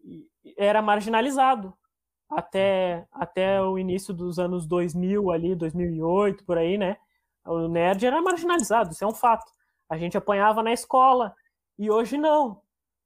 [0.57, 1.75] era marginalizado
[2.37, 6.97] até até o início dos anos 2000 ali, 2008 por aí, né?
[7.45, 9.51] O nerd era marginalizado, isso é um fato.
[9.89, 11.35] A gente apanhava na escola
[11.79, 12.63] e hoje não.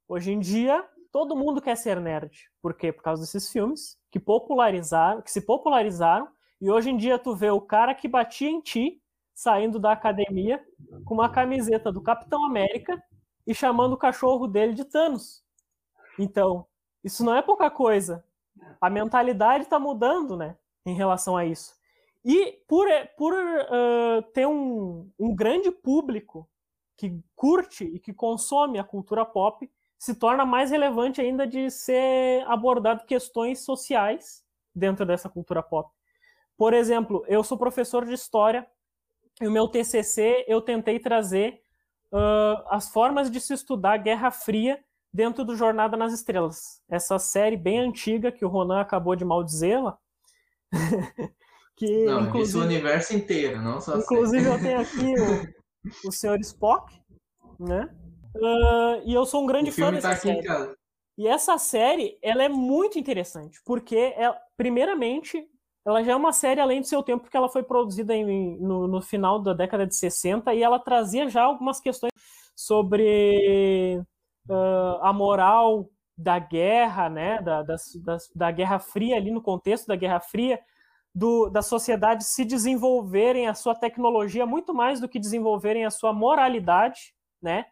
[0.07, 2.49] Hoje em dia todo mundo quer ser nerd.
[2.61, 2.91] Por quê?
[2.91, 6.27] Por causa desses filmes que popularizaram, que se popularizaram,
[6.61, 9.01] e hoje em dia tu vê o cara que batia em ti
[9.33, 10.61] saindo da academia
[11.05, 13.01] com uma camiseta do Capitão América
[13.47, 15.43] e chamando o cachorro dele de Thanos.
[16.17, 16.65] Então,
[17.03, 18.23] isso não é pouca coisa.
[18.79, 21.77] A mentalidade está mudando, né, em relação a isso.
[22.23, 26.47] E por, por uh, ter um, um grande público
[26.97, 32.43] que curte e que consome a cultura pop, se torna mais relevante ainda de ser
[32.47, 34.43] abordado questões sociais
[34.75, 35.89] dentro dessa cultura pop.
[36.57, 38.67] Por exemplo, eu sou professor de história
[39.41, 41.61] e o meu TCC eu tentei trazer
[42.11, 46.81] uh, as formas de se estudar a Guerra Fria dentro do Jornada nas Estrelas.
[46.89, 49.97] Essa série bem antiga que o Ronan acabou de maldizê-la.
[51.75, 55.13] que não, inclusive, o universo inteiro, não só Inclusive eu tenho aqui
[56.05, 56.39] o, o Sr.
[56.41, 56.93] Spock,
[57.59, 57.89] né?
[58.35, 60.47] Uh, e eu sou um grande fã dessa tá série.
[61.17, 65.45] E essa série, ela é muito interessante, porque, ela, é, primeiramente,
[65.85, 68.87] ela já é uma série além do seu tempo, porque ela foi produzida em, no,
[68.87, 72.11] no, final da década de 60 e ela trazia já algumas questões
[72.55, 74.01] sobre
[74.49, 79.87] uh, a moral da guerra, né, da, da, da, da, Guerra Fria, ali no contexto
[79.87, 80.59] da Guerra Fria,
[81.15, 86.11] do, da sociedade se desenvolverem a sua tecnologia muito mais do que desenvolverem a sua
[86.11, 87.65] moralidade, né,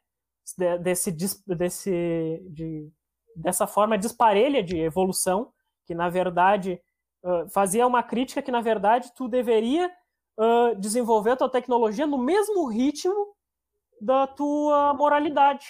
[0.82, 1.12] desse,
[1.46, 2.90] desse, de,
[3.36, 5.52] dessa forma disparelha de evolução,
[5.86, 6.82] que na verdade
[7.24, 9.92] uh, fazia uma crítica que na verdade tu deveria
[10.38, 13.36] uh, desenvolver a tua tecnologia no mesmo ritmo
[14.00, 15.66] da tua moralidade,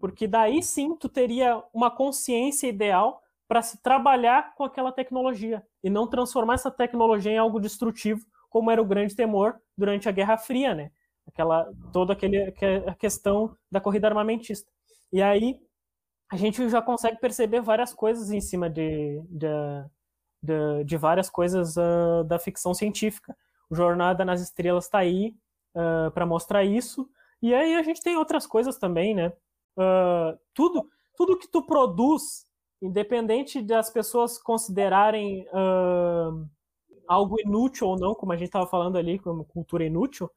[0.00, 5.88] porque daí sim tu teria uma consciência ideal para se trabalhar com aquela tecnologia e
[5.88, 10.36] não transformar essa tecnologia em algo destrutivo, como era o grande temor durante a Guerra
[10.36, 10.90] Fria, né?
[11.26, 12.54] Aquela toda aquele
[12.86, 14.70] a questão da corrida armamentista.
[15.12, 15.60] E aí
[16.30, 19.46] a gente já consegue perceber várias coisas em cima de, de,
[20.42, 23.36] de, de várias coisas uh, da ficção científica.
[23.70, 25.36] O Jornada nas Estrelas está aí
[25.74, 27.08] uh, para mostrar isso.
[27.40, 29.32] E aí a gente tem outras coisas também, né?
[29.76, 32.46] Uh, tudo, tudo que tu produz,
[32.80, 36.48] independente das pessoas considerarem uh,
[37.06, 40.30] algo inútil ou não, como a gente estava falando ali, como cultura inútil,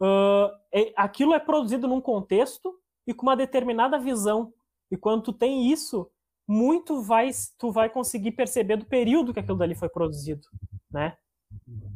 [0.00, 2.74] uh, é, aquilo é produzido num contexto
[3.06, 4.52] e com uma determinada visão.
[4.90, 6.10] E quando tu tem isso,
[6.46, 10.46] muito vai, tu vai conseguir perceber do período que aquilo dali foi produzido,
[10.90, 11.16] né?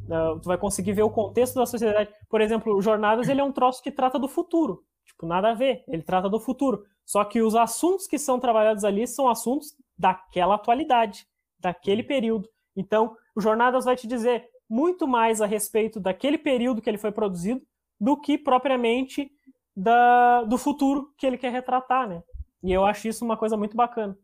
[0.05, 2.11] Uh, tu vai conseguir ver o contexto da sociedade.
[2.29, 4.83] Por exemplo, Jornadas ele é um troço que trata do futuro.
[5.05, 5.83] Tipo, nada a ver.
[5.87, 6.85] Ele trata do futuro.
[7.05, 11.27] Só que os assuntos que são trabalhados ali são assuntos daquela atualidade,
[11.59, 12.49] daquele período.
[12.75, 17.11] Então, o Jornadas vai te dizer muito mais a respeito daquele período que ele foi
[17.11, 17.61] produzido
[17.99, 19.31] do que propriamente
[19.75, 22.23] da, do futuro que ele quer retratar, né?
[22.63, 24.17] E eu acho isso uma coisa muito bacana.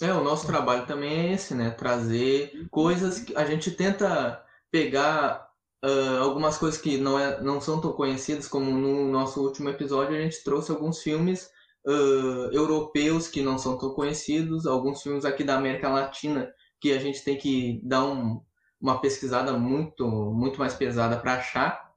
[0.00, 1.70] É, o nosso trabalho também é esse, né?
[1.70, 5.47] Trazer coisas que a gente tenta pegar
[5.84, 10.16] uh, algumas coisas que não, é, não são tão conhecidas, como no nosso último episódio
[10.16, 11.50] a gente trouxe alguns filmes
[11.86, 16.98] uh, europeus que não são tão conhecidos, alguns filmes aqui da América Latina que a
[16.98, 18.40] gente tem que dar um,
[18.80, 21.88] uma pesquisada muito, muito mais pesada para achar.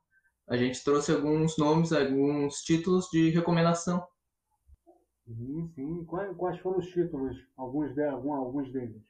[0.48, 4.06] A gente trouxe alguns nomes, alguns títulos de recomendação.
[5.26, 6.04] Sim, sim.
[6.06, 7.38] Quais, quais foram os títulos?
[7.56, 9.02] Alguns, de, alguns deles?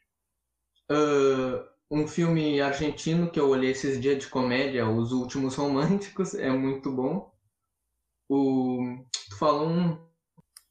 [0.92, 6.50] Uh, um filme argentino que eu olhei esses dias de comédia, Os Últimos Românticos, é
[6.50, 7.30] muito bom.
[8.30, 8.80] O,
[9.30, 9.98] tu falou um.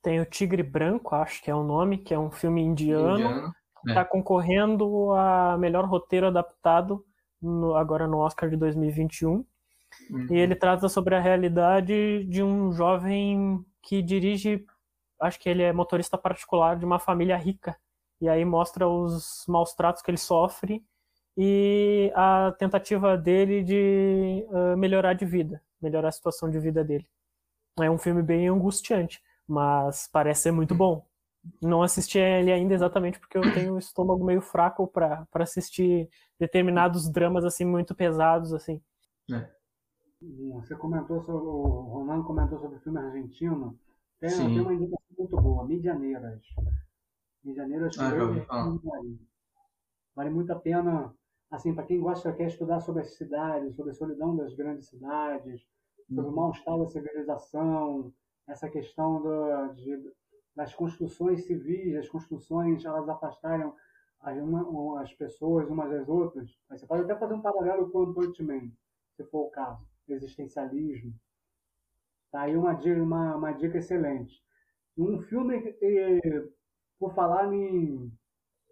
[0.03, 3.19] Tem o Tigre Branco, acho que é o nome, que é um filme indiano.
[3.19, 3.53] indiano
[3.87, 4.05] Está é.
[4.05, 7.05] concorrendo a melhor roteiro adaptado
[7.41, 9.31] no, agora no Oscar de 2021.
[9.31, 10.27] Uhum.
[10.31, 14.65] E ele trata sobre a realidade de um jovem que dirige,
[15.21, 17.77] acho que ele é motorista particular de uma família rica.
[18.21, 20.83] E aí mostra os maus tratos que ele sofre
[21.43, 27.09] e a tentativa dele de uh, melhorar de vida, melhorar a situação de vida dele.
[27.81, 31.03] É um filme bem angustiante, mas parece ser muito bom.
[31.63, 37.09] Não assisti ele ainda exatamente porque eu tenho o estômago meio fraco para assistir determinados
[37.09, 38.79] dramas assim muito pesados assim.
[39.33, 39.49] É.
[40.57, 43.81] Você comentou sobre o Romano comentou sobre o filme argentino.
[44.21, 46.43] Tem, tem uma indicação muito boa, Midianeiras.
[47.43, 48.11] Midianeiras ah,
[50.15, 51.15] vale muito a pena
[51.51, 55.67] assim, para quem gosta, quer estudar sobre as cidades, sobre a solidão das grandes cidades,
[56.07, 56.35] sobre o uhum.
[56.35, 58.13] mal-estar da civilização,
[58.49, 60.13] essa questão do, de,
[60.55, 63.73] das construções civis, as construções elas afastarem
[64.21, 66.51] as, uma, as pessoas umas das outras.
[66.69, 68.73] Você pode até fazer um paralelo com o Punchman,
[69.17, 71.15] se for o caso, existencialismo.
[72.31, 74.41] Tá aí uma dica, uma, uma dica excelente.
[74.97, 75.75] Um filme,
[76.99, 78.13] por falar em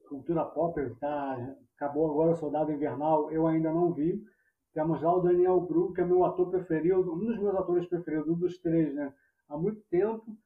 [0.09, 4.21] cultura pop, tá, acabou agora o Soldado Invernal, eu ainda não vi.
[4.75, 8.29] Temos lá o Daniel Bru, que é meu ator preferido, um dos meus atores preferidos,
[8.29, 9.15] um dos três, né?
[9.49, 10.37] Há muito tempo,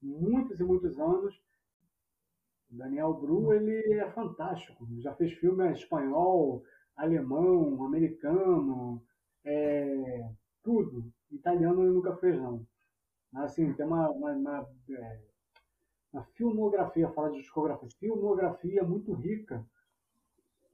[0.00, 1.34] muitos e muitos anos.
[2.70, 4.86] O Daniel Bru, ele é fantástico.
[5.00, 6.62] Já fez filme espanhol,
[6.94, 9.02] alemão, americano,
[9.44, 10.30] é,
[10.62, 11.10] tudo.
[11.30, 12.66] Italiano ele nunca fez, não.
[13.34, 15.20] Assim, tem uma, uma, uma, é,
[16.12, 19.66] uma filmografia, fala de discografia, filmografia muito rica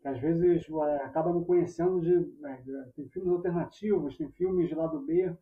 [0.05, 2.15] às vezes é, acaba não conhecendo de,
[2.47, 2.57] é,
[2.95, 5.35] tem filmes alternativos, tem filmes de lado B,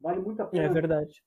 [0.00, 0.64] vale muito a pena.
[0.64, 1.24] É verdade.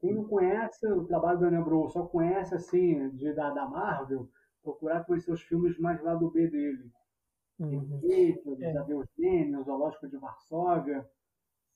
[0.00, 4.28] Quem não conhece o trabalho do Daniel só conhece assim de da, da Marvel,
[4.62, 6.90] procurar conhecer os filmes mais lado B dele.
[7.58, 8.00] Uhum.
[8.60, 8.76] É.
[8.76, 11.08] Adeus o Zoológico de Varsóvia,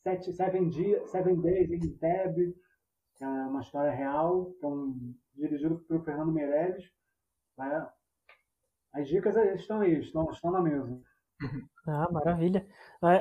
[0.02, 2.34] Sete, Seven, Dia, Seven Days in Tab,
[3.14, 4.96] que é uma história real, então,
[5.34, 6.90] dirigido pelo Fernando Meirelles.
[7.56, 7.88] Vai,
[8.96, 10.98] as dicas estão aí, estão, estão na mesa.
[11.88, 12.66] Ah, maravilha.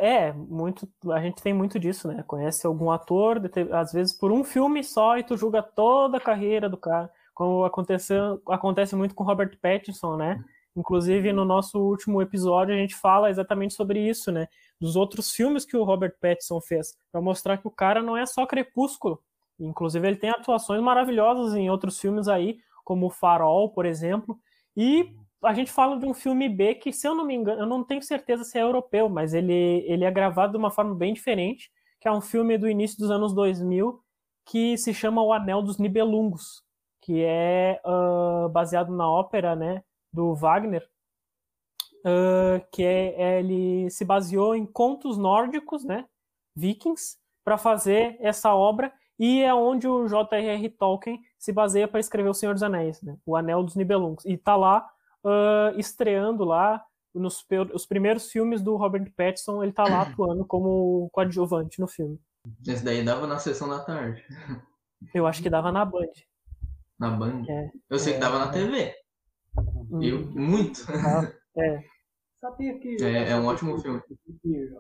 [0.02, 2.24] É, muito, a gente tem muito disso, né?
[2.26, 3.40] Conhece algum ator,
[3.72, 7.64] às vezes por um filme só, e tu julga toda a carreira do cara, como
[7.64, 10.44] aconteceu, acontece muito com Robert Pattinson, né?
[10.76, 14.48] Inclusive, no nosso último episódio, a gente fala exatamente sobre isso, né?
[14.82, 18.26] Dos outros filmes que o Robert Pattinson fez, para mostrar que o cara não é
[18.26, 19.22] só Crepúsculo,
[19.60, 24.38] Inclusive, ele tem atuações maravilhosas em outros filmes aí, como o Farol, por exemplo.
[24.76, 25.16] E
[25.46, 27.84] a gente fala de um filme B que, se eu não me engano, eu não
[27.84, 31.72] tenho certeza se é europeu, mas ele, ele é gravado de uma forma bem diferente,
[32.00, 34.02] que é um filme do início dos anos 2000
[34.46, 36.64] que se chama O Anel dos Nibelungos,
[37.02, 39.84] que é uh, baseado na ópera né,
[40.14, 40.88] do Wagner,
[42.06, 46.06] uh, que é, é, ele se baseou em contos nórdicos, né,
[46.56, 50.70] vikings, para fazer essa obra e é onde o J.R.R.
[50.70, 53.18] Tolkien se baseia para escrever O Senhor dos Anéis, né?
[53.26, 54.26] O Anel dos Nibelungos.
[54.26, 54.86] E está lá
[55.26, 61.10] uh, estreando lá nos os primeiros filmes do Robert Pattinson, ele está lá atuando como
[61.12, 62.20] coadjuvante no filme.
[62.66, 64.24] Esse daí dava na sessão da tarde.
[65.14, 66.12] Eu acho que dava na Band.
[67.00, 67.44] Na Band?
[67.50, 68.94] É, Eu sei é, que dava na TV.
[69.92, 70.86] Hum, Eu, muito.
[71.58, 71.84] É.
[72.40, 73.02] Sabia que.
[73.04, 74.02] É, é um ótimo filme.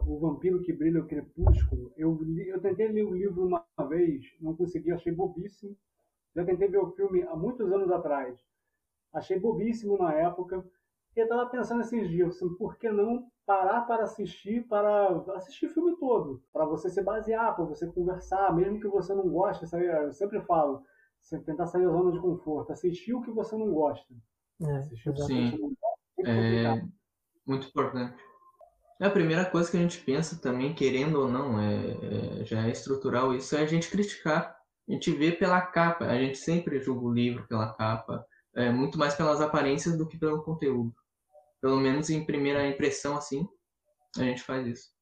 [0.06, 1.92] O Vampiro que Brilha o Crepúsculo.
[1.98, 5.76] Eu, eu tentei ler o livro uma vez, não consegui, achei bobíssimo.
[6.36, 8.38] Já tentei ver o filme há muitos anos atrás.
[9.16, 10.64] Achei bobíssimo na época.
[11.16, 15.68] E eu estava pensando esses dias, assim, por que não parar para assistir, para assistir
[15.68, 16.44] o filme todo?
[16.52, 19.66] Para você se basear, para você conversar, mesmo que você não goste.
[19.74, 20.84] Eu sempre falo,
[21.22, 22.74] você tentar sair da zona de conforto.
[22.74, 24.14] Assistir o que você não gosta.
[24.62, 25.52] É, assistir o que Sim.
[25.52, 26.32] você não gosta.
[26.32, 26.84] É, é
[27.48, 28.16] muito importante.
[29.00, 32.66] É a primeira coisa que a gente pensa também, querendo ou não, é, é, já
[32.66, 34.56] é estrutural isso, é a gente criticar.
[34.88, 38.98] A gente vê pela capa, a gente sempre julga o livro pela capa, é, muito
[38.98, 40.94] mais pelas aparências do que pelo conteúdo.
[41.62, 43.48] Pelo menos em primeira impressão, assim,
[44.18, 44.96] a gente faz isso.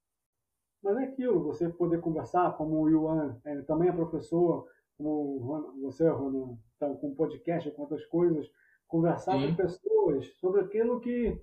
[0.83, 6.09] Mas é aquilo, você poder conversar, como o Yuan, ele também é professor, como você,
[6.09, 8.49] Ronan, tá com podcast, com outras coisas,
[8.87, 9.47] conversar Sim.
[9.47, 11.39] com pessoas sobre aquilo que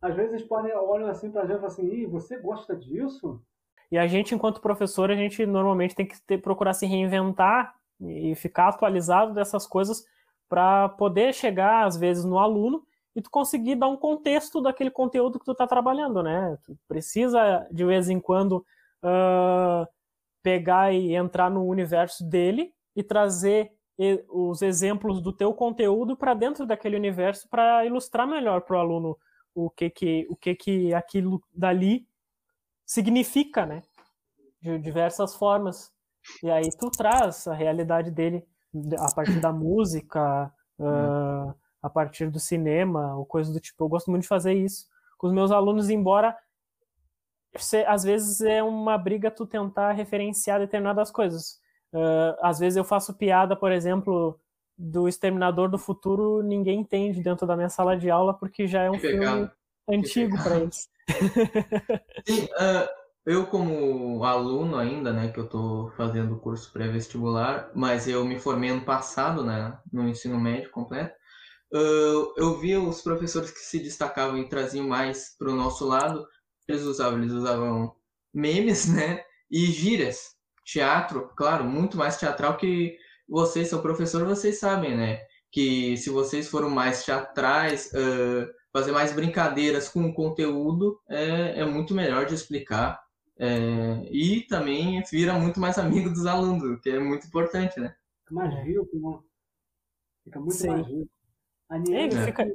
[0.00, 3.42] às vezes podem olham assim para a gente e falam assim, Ih, você gosta disso?
[3.90, 8.34] E a gente, enquanto professor, a gente normalmente tem que ter, procurar se reinventar e
[8.34, 10.04] ficar atualizado dessas coisas
[10.48, 15.38] para poder chegar, às vezes, no aluno e tu conseguir dar um contexto daquele conteúdo
[15.38, 16.56] que tu está trabalhando, né?
[16.64, 18.64] Tu precisa, de vez em quando,
[19.02, 19.86] uh,
[20.42, 23.72] pegar e entrar no universo dele e trazer
[24.28, 29.18] os exemplos do teu conteúdo para dentro daquele universo para ilustrar melhor para o aluno
[29.54, 32.06] o que que o que que aquilo dali
[32.84, 33.82] significa, né?
[34.60, 35.90] De diversas formas.
[36.42, 38.46] E aí tu traz a realidade dele
[38.98, 43.84] a partir da música, uh, a partir do cinema, ou coisa do tipo.
[43.84, 44.86] Eu gosto muito de fazer isso
[45.18, 46.36] com os meus alunos, embora
[47.86, 51.58] às vezes é uma briga tu tentar referenciar determinadas coisas.
[51.92, 54.38] Uh, às vezes eu faço piada, por exemplo,
[54.76, 58.90] do Exterminador do Futuro ninguém entende dentro da minha sala de aula porque já é
[58.90, 59.50] um filme
[59.88, 60.90] antigo para eles.
[62.26, 68.24] Sim, uh, eu como aluno ainda, né, que eu estou fazendo curso pré-vestibular, mas eu
[68.24, 71.14] me formei ano passado, né, no ensino médio completo,
[71.74, 76.26] uh, eu vi os professores que se destacavam e traziam mais para o nosso lado,
[76.68, 77.94] eles usavam, eles usavam
[78.32, 82.96] memes, né, e gírias, teatro, claro, muito mais teatral que
[83.28, 85.20] vocês são professor, vocês sabem, né?
[85.50, 91.64] Que se vocês foram mais teatrais, uh, fazer mais brincadeiras com o conteúdo é, é
[91.64, 93.00] muito melhor de explicar.
[93.38, 97.94] É, e também vira muito mais amigo dos alunos, que é muito importante, né?
[98.20, 99.18] Fica mais rico, né?
[100.24, 100.68] Fica muito Sim.
[100.68, 101.10] mais rico.
[101.70, 102.46] É, fica,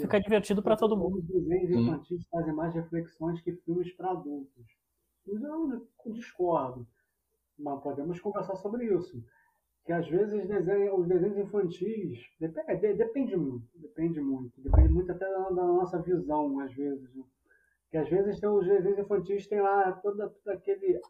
[0.00, 1.18] fica divertido para todo mundo.
[1.18, 4.64] Os desenhos infantis fazem mais reflexões que filmes para adultos.
[5.26, 6.86] Eu discordo,
[7.58, 9.22] mas podemos conversar sobre isso
[9.84, 15.28] que às vezes desenho, os desenhos infantis depende, depende muito, depende muito, depende muito até
[15.30, 17.24] da, da nossa visão às vezes, né?
[17.94, 21.00] Que às vezes tem os desenhos infantis tem lá todo, todo aquele,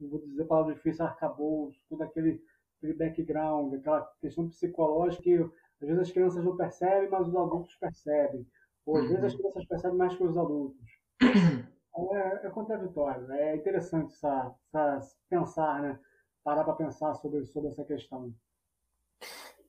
[0.00, 2.42] vou dizer palavra difícil, arcabouço, todo aquele,
[2.78, 7.74] aquele background, aquela questão psicológica que às vezes as crianças não percebem, mas os adultos
[7.76, 8.46] percebem,
[8.86, 9.08] ou às uhum.
[9.10, 10.86] vezes as crianças percebem mais que os adultos.
[11.96, 16.00] É, é contraditório, é interessante essa, essa pensar, né?
[16.42, 18.34] parar para pensar sobre, sobre essa questão?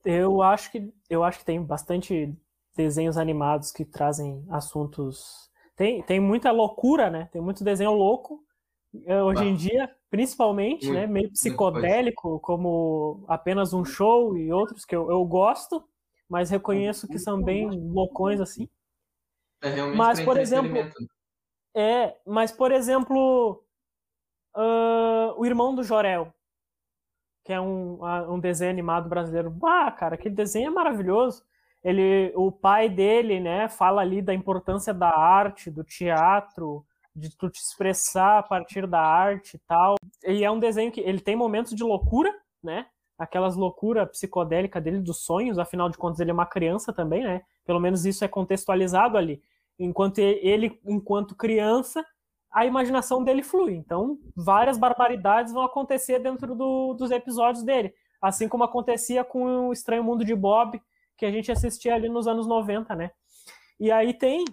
[0.04, 2.36] Eu acho que eu acho que tem bastante
[2.74, 5.48] desenhos animados que trazem assuntos.
[5.76, 7.28] Tem, tem muita loucura, né?
[7.30, 8.42] Tem muito desenho louco
[9.04, 11.06] eh, hoje em dia, principalmente, muito, né?
[11.06, 15.86] Meio psicodélico, como apenas um show e outros que eu, eu gosto,
[16.28, 18.68] mas reconheço que são bem loucões assim.
[19.62, 20.78] É realmente mas por exemplo,
[21.74, 23.62] é, mas por exemplo,
[24.56, 26.32] uh, o irmão do Jorel,
[27.44, 27.98] que é um,
[28.32, 29.54] um desenho animado brasileiro.
[29.62, 31.44] Ah, cara, aquele desenho é maravilhoso.
[31.86, 36.84] Ele, o pai dele, né, fala ali da importância da arte, do teatro,
[37.14, 39.94] de tu te expressar a partir da arte e tal.
[40.24, 42.86] E é um desenho que ele tem momentos de loucura, né?
[43.18, 47.42] aquelas loucuras psicodélicas dele dos sonhos, afinal de contas ele é uma criança também, né?
[47.64, 49.42] Pelo menos isso é contextualizado ali.
[49.78, 52.04] Enquanto ele, enquanto criança,
[52.52, 53.74] a imaginação dele flui.
[53.74, 57.92] Então, várias barbaridades vão acontecer dentro do, dos episódios dele.
[58.20, 60.80] Assim como acontecia com o Estranho Mundo de Bob,
[61.16, 63.10] que a gente assistia ali nos anos 90, né?
[63.78, 64.44] E aí tem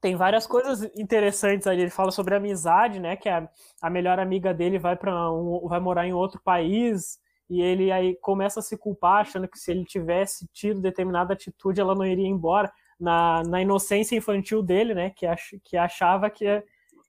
[0.00, 1.82] tem várias coisas interessantes ali.
[1.82, 3.16] Ele fala sobre amizade, né?
[3.16, 3.48] Que a,
[3.82, 7.18] a melhor amiga dele vai para um, vai morar em outro país
[7.50, 11.80] e ele aí começa a se culpar, achando que se ele tivesse tido determinada atitude,
[11.80, 12.72] ela não iria embora.
[12.98, 15.10] Na, na inocência infantil dele, né?
[15.10, 16.62] Que, ach, que achava que,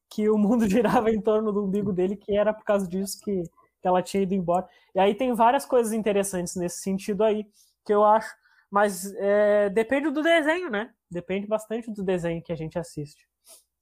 [0.09, 3.43] que o mundo girava em torno do umbigo dele, que era por causa disso que,
[3.81, 4.67] que ela tinha ido embora.
[4.95, 7.45] E aí tem várias coisas interessantes nesse sentido aí,
[7.85, 8.33] que eu acho.
[8.71, 10.93] Mas é, depende do desenho, né?
[11.11, 13.27] Depende bastante do desenho que a gente assiste.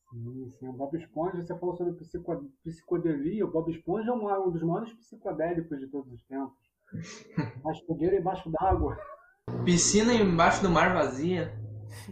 [0.09, 0.67] Sim, sim.
[0.67, 3.45] O Bob Esponja, você falou sobre psico, psicodelia.
[3.45, 6.57] O Bob Esponja é um, dos maiores psicodélicos de todos os tempos.
[7.63, 8.97] Mas fogueira embaixo d'água.
[9.63, 11.53] Piscina embaixo do mar vazia.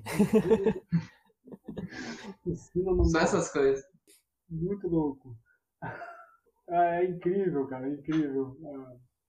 [2.43, 3.23] Piscina no Só mar.
[3.23, 3.83] essas coisas.
[4.47, 5.35] Muito louco.
[6.69, 8.55] É, é incrível, cara, é incrível.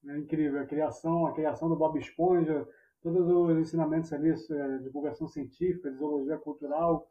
[0.05, 2.69] É, é incrível a criação, a criação do Bob Esponja,
[3.03, 7.09] todos os ensinamentos ali, é, divulgação científica, zoologia cultural.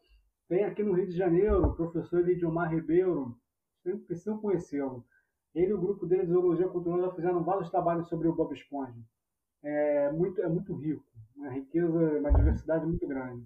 [0.47, 3.37] Tem aqui no Rio de Janeiro o professor Lidiomar Ribeiro,
[3.81, 5.05] vocês precisam conhecê-lo.
[5.53, 8.53] Ele e o grupo dele de zoologia cultural já fizeram vários trabalhos sobre o Bob
[8.53, 8.93] Esponja.
[9.63, 11.03] É muito, é muito rico,
[11.35, 13.43] uma riqueza, uma diversidade muito grande.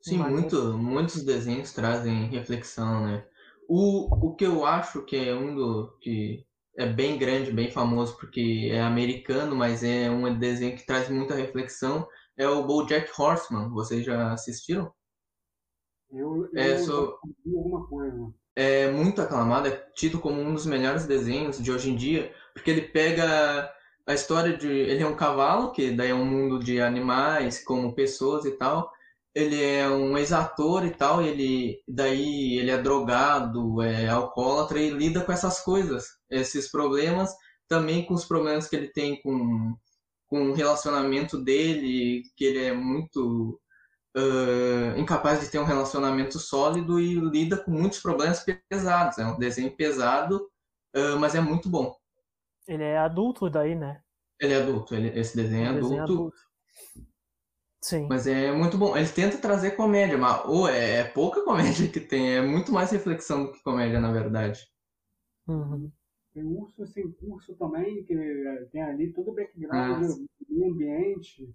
[0.00, 3.24] Sim, muito, muitos desenhos trazem reflexão, né?
[3.68, 6.44] O, o que eu acho que é um do que
[6.76, 11.34] é bem grande, bem famoso, porque é americano, mas é um desenho que traz muita
[11.34, 12.06] reflexão,
[12.36, 13.70] é o BoJack Horseman.
[13.70, 14.92] Vocês já assistiram?
[16.10, 17.18] Eu, eu é, sou...
[17.46, 18.34] alguma coisa.
[18.54, 22.70] É muito aclamado, é tido como um dos melhores desenhos de hoje em dia, porque
[22.70, 23.72] ele pega
[24.06, 24.68] a história de...
[24.68, 28.92] Ele é um cavalo, que daí é um mundo de animais, como pessoas e tal,
[29.34, 35.22] ele é um ex-ator e tal, ele daí ele é drogado, é alcoólatra e lida
[35.22, 37.34] com essas coisas, esses problemas,
[37.66, 39.74] também com os problemas que ele tem com,
[40.26, 43.58] com o relacionamento dele, que ele é muito
[44.16, 49.18] uh, incapaz de ter um relacionamento sólido e lida com muitos problemas pesados.
[49.18, 50.36] É um desenho pesado,
[50.94, 51.96] uh, mas é muito bom.
[52.68, 54.02] Ele é adulto daí, né?
[54.38, 55.82] Ele é adulto, ele, esse desenho é, adulto.
[55.82, 56.36] Desenho adulto.
[57.82, 58.06] Sim.
[58.08, 58.96] Mas é muito bom.
[58.96, 62.90] Ele tenta trazer comédia, mas ou é, é, pouca comédia que tem, é muito mais
[62.92, 64.68] reflexão do que comédia, na verdade.
[65.48, 65.90] Uhum.
[66.32, 70.14] Tem Urso Sem Curso também, que é, tem ali todo o background ah,
[70.48, 71.52] do ambiente,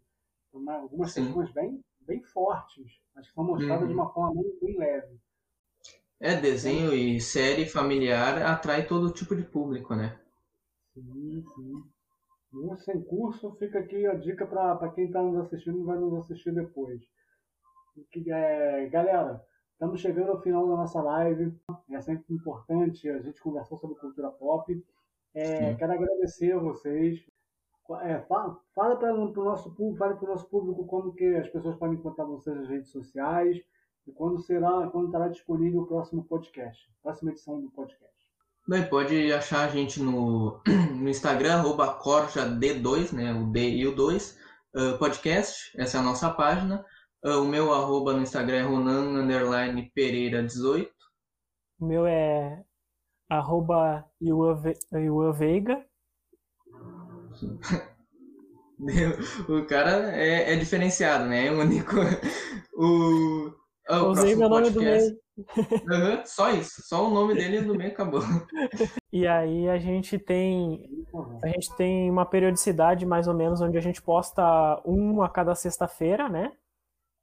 [0.53, 3.87] algumas questões bem, bem fortes, mas que são mostradas uhum.
[3.87, 5.17] de uma forma bem, bem leve.
[6.19, 6.95] É, desenho é.
[6.95, 10.19] e série familiar atrai todo tipo de público, né?
[10.93, 11.83] Sim, sim.
[12.77, 16.53] Sem curso, fica aqui a dica para quem está nos assistindo e vai nos assistir
[16.53, 17.01] depois.
[18.27, 19.43] É, galera,
[19.73, 21.55] estamos chegando ao final da nossa live.
[21.91, 24.85] É sempre importante a gente conversar sobre cultura pop.
[25.33, 27.19] É, quero agradecer a vocês.
[28.01, 31.47] É, fala fala para o nosso público, fale para o nosso público como que as
[31.49, 33.57] pessoas podem encontrar vocês nas redes sociais
[34.05, 38.16] e quando será, quando estará disponível o próximo podcast, próxima edição do podcast.
[38.67, 40.59] Bem, pode achar a gente no,
[40.93, 44.37] no Instagram, arroba corjad2, né, o D e o 2,
[44.75, 46.85] uh, podcast, essa é a nossa página.
[47.23, 49.25] Uh, o meu arroba no Instagram é ronan,
[49.95, 50.91] pereira 18.
[51.79, 52.61] O meu é
[53.29, 54.05] arroba
[55.33, 55.85] Veiga.
[59.47, 61.47] o cara é, é, diferenciado, né?
[61.47, 61.95] É único.
[62.79, 63.51] O,
[63.89, 65.17] oh, Usei meu nome do meio.
[65.37, 68.21] Uhum, só isso, só o nome dele no meio acabou.
[69.13, 71.05] E aí a gente tem
[71.41, 74.43] a gente tem uma periodicidade mais ou menos onde a gente posta
[74.85, 76.51] um a cada sexta-feira, né?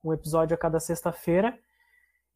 [0.02, 1.56] Um episódio a cada sexta-feira.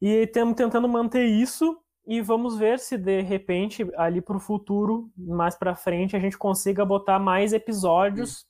[0.01, 5.11] E estamos tentando manter isso e vamos ver se de repente ali para o futuro,
[5.17, 8.45] mais para frente, a gente consiga botar mais episódios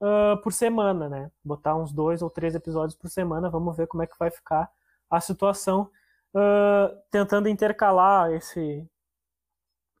[0.00, 1.30] uh, por semana, né?
[1.44, 3.50] Botar uns dois ou três episódios por semana.
[3.50, 4.70] Vamos ver como é que vai ficar
[5.10, 5.90] a situação
[6.34, 8.88] uh, tentando intercalar esse,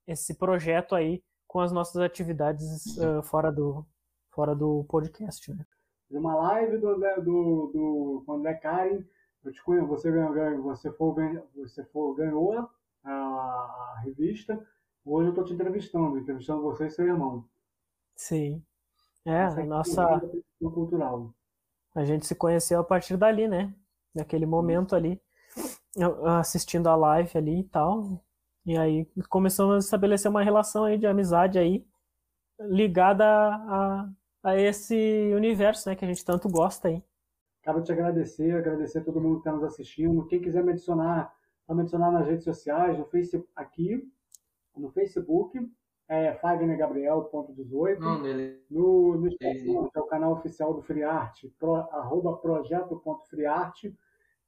[0.06, 3.86] esse projeto aí com as nossas atividades uh, fora, do,
[4.30, 5.52] fora do podcast.
[5.52, 5.64] Né?
[6.10, 9.04] Uma live do André, do, do André Karen,
[9.44, 11.14] eu te conheço, você, ganhou, você, for,
[11.54, 12.70] você for, ganhou
[13.04, 14.54] a, a revista,
[15.04, 17.44] hoje eu estou te entrevistando, entrevistando você e seu irmão.
[18.14, 18.62] Sim.
[19.24, 20.20] É, a nossa.
[20.58, 21.32] Cultural.
[21.94, 23.74] A gente se conheceu a partir dali, né?
[24.14, 25.20] Naquele momento ali
[26.38, 28.22] assistindo a live ali e tal.
[28.64, 31.84] E aí começamos a estabelecer uma relação aí de amizade aí.
[32.60, 34.08] ligada a,
[34.42, 37.02] a, esse universo né, que a gente tanto gosta aí.
[37.62, 40.26] Quero te agradecer, agradecer a todo mundo que está nos assistindo.
[40.26, 41.32] Quem quiser me adicionar,
[41.68, 44.12] me adicionar nas redes sociais, no Facebook, aqui,
[44.76, 45.58] no Facebook,
[46.08, 47.98] é fagnergabriel.18.
[48.70, 53.92] No, no Instagram, que é o canal oficial do FreeArt, pro, arroba projeto.freeart.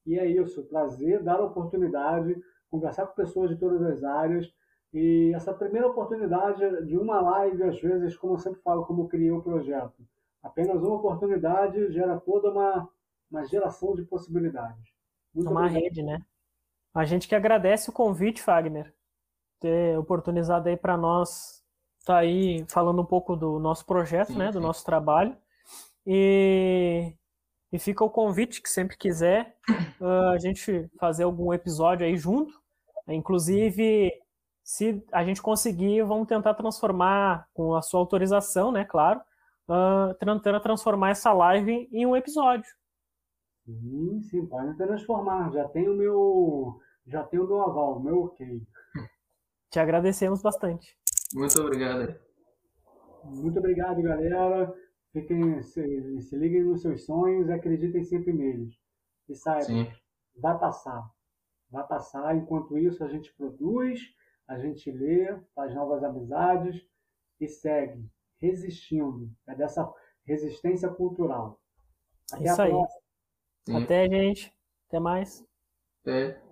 [0.07, 2.36] E é isso, prazer, dar a oportunidade,
[2.70, 4.52] conversar com pessoas de todas as áreas.
[4.92, 9.09] E essa primeira oportunidade de uma live, às vezes, como eu sempre falo, como eu
[9.09, 10.07] criei o projeto,
[10.42, 12.88] apenas uma oportunidade gera toda uma,
[13.30, 14.92] uma geração de possibilidades.
[15.34, 15.82] Muito uma obrigado.
[15.82, 16.22] rede, né?
[16.94, 18.94] A gente que agradece o convite, Fagner,
[19.59, 21.64] ter oportunizado aí para nós
[21.98, 24.52] estar tá aí falando um pouco do nosso projeto, sim, né, sim.
[24.52, 25.36] do nosso trabalho.
[26.07, 27.12] E,
[27.75, 29.57] e fica o convite que sempre quiser
[30.01, 32.55] uh, a gente fazer algum episódio aí junto.
[33.09, 34.12] Inclusive,
[34.62, 39.20] se a gente conseguir, vamos tentar transformar, com a sua autorização, né, claro,
[39.68, 42.70] uh, tentando transformar essa live em um episódio.
[43.66, 45.51] Sim, sim, pode transformar.
[45.51, 48.62] Já tem o meu, já tem o meu aval, o meu ok.
[49.68, 50.97] Te agradecemos bastante.
[51.35, 52.14] Muito obrigado.
[53.25, 54.72] Muito obrigado, galera.
[55.15, 58.77] Fiquem, se, se liguem nos seus sonhos e acreditem sempre neles.
[59.29, 59.87] E saibam,
[60.37, 61.09] vai passar.
[61.71, 62.37] Vai passar.
[62.37, 64.01] Enquanto isso, a gente produz,
[64.49, 66.85] a gente lê, faz novas amizades
[67.41, 68.05] e segue
[68.41, 69.31] resistindo.
[69.47, 69.89] É dessa
[70.27, 71.61] resistência cultural.
[72.33, 72.73] Até Isso aí.
[73.85, 74.53] Até, gente.
[74.89, 75.47] Até mais.
[76.03, 76.43] Até.